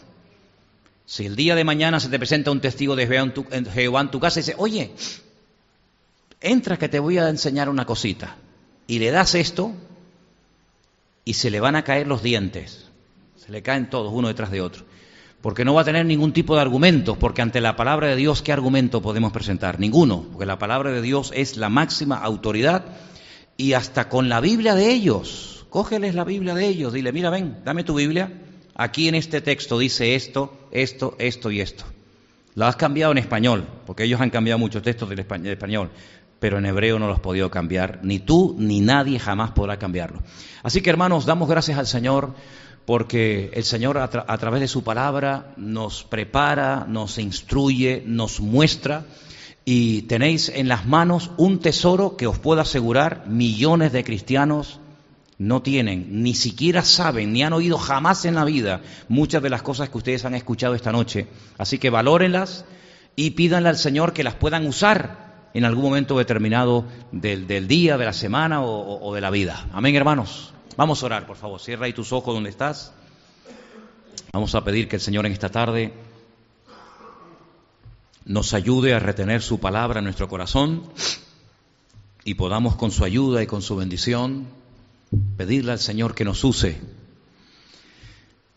[1.06, 4.40] Si el día de mañana se te presenta un testigo de Jehová en tu, casa
[4.40, 4.92] y dice, oye,
[6.42, 8.38] entra que te voy a enseñar una cosita,
[8.88, 9.72] y le das esto,
[11.26, 12.85] y se le van a caer los dientes
[13.46, 14.86] Se le caen todos uno detrás de otro.
[15.42, 18.42] Porque no va a tener ningún tipo de argumentos, porque ante la palabra de Dios,
[18.42, 19.80] ¿qué argumento podemos presentar?
[19.80, 22.86] Ninguno, porque la palabra de Dios es la máxima autoridad
[23.56, 25.68] y hasta con la Biblia de ellos.
[25.70, 28.32] Cógeles la Biblia de ellos, dile, mira, ven, dame tu Biblia.
[28.74, 31.86] Aquí en este texto dice esto, esto, esto y esto.
[32.56, 35.92] La has cambiado en español, porque ellos han cambiado muchos textos del español,
[36.46, 40.22] pero en hebreo no los has cambiar, ni tú ni nadie jamás podrá cambiarlo.
[40.62, 42.36] Así que hermanos, damos gracias al Señor
[42.86, 49.06] porque el Señor a, través de su palabra nos prepara, nos instruye, nos muestra
[49.66, 54.80] y tenéis en las manos un tesoro que os puedo asegurar millones de cristianos
[55.40, 59.64] no tienen, ni siquiera saben, ni han oído jamás en la vida muchas de las
[59.64, 61.26] cosas que ustedes han escuchado esta noche.
[61.58, 62.66] Así que valórenlas
[63.16, 65.25] y pídanle al Señor que las puedan usar
[65.56, 69.68] en algún momento determinado del, día, de la semana o de la vida.
[69.72, 70.54] Amén, hermanos.
[70.76, 71.62] Vamos a orar, por favor.
[71.62, 72.94] Cierra ahí tus ojos donde estás.
[74.34, 75.94] Vamos a pedir que el Señor en esta tarde
[78.26, 80.84] nos ayude a retener su palabra en nuestro corazón
[82.26, 84.48] y podamos con su ayuda y con su bendición
[85.38, 86.82] pedirle al Señor que nos use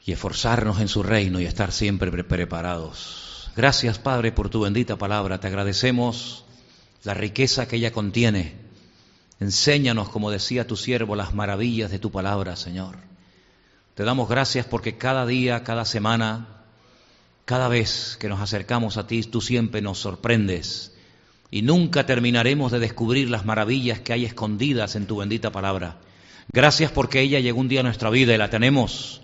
[0.04, 3.52] y esforzarnos en su reino y estar siempre preparados.
[3.54, 5.38] Gracias, Padre, por tu bendita palabra.
[5.38, 6.44] Te agradecemos
[7.04, 8.68] la riqueza que ella contiene
[9.40, 12.96] Enséñanos, como decía tu siervo, las maravillas de tu palabra, Señor.
[13.94, 16.64] Te damos gracias porque cada día, cada semana,
[17.44, 20.96] cada vez que nos acercamos a ti, tú siempre nos sorprendes
[21.50, 25.98] y nunca terminaremos de descubrir las maravillas que hay escondidas en tu bendita palabra.
[26.52, 29.20] Gracias porque ella llegó un día a nuestra vida y la tenemos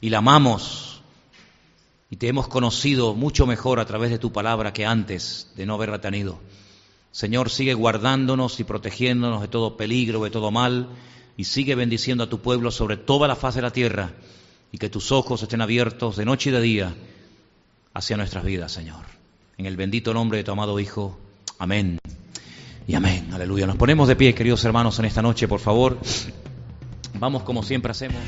[0.00, 1.02] y la amamos
[2.08, 5.74] y te hemos conocido mucho mejor a través de tu palabra que antes de no
[5.74, 6.38] haberla tenido.
[7.16, 10.90] Señor, sigue guardándonos y protegiéndonos de todo peligro, de todo mal,
[11.38, 14.12] y sigue bendiciendo a tu pueblo sobre toda la faz de la tierra,
[14.70, 16.94] y que tus ojos estén abiertos de noche y de día
[17.94, 19.06] hacia nuestras vidas, Señor.
[19.56, 21.18] En el bendito nombre de tu amado Hijo.
[21.58, 21.98] Amén.
[22.86, 23.30] Y amén.
[23.32, 23.66] Aleluya.
[23.66, 25.98] Nos ponemos de pie, queridos hermanos, en esta noche, por favor.
[27.14, 28.20] Vamos como siempre hacemos.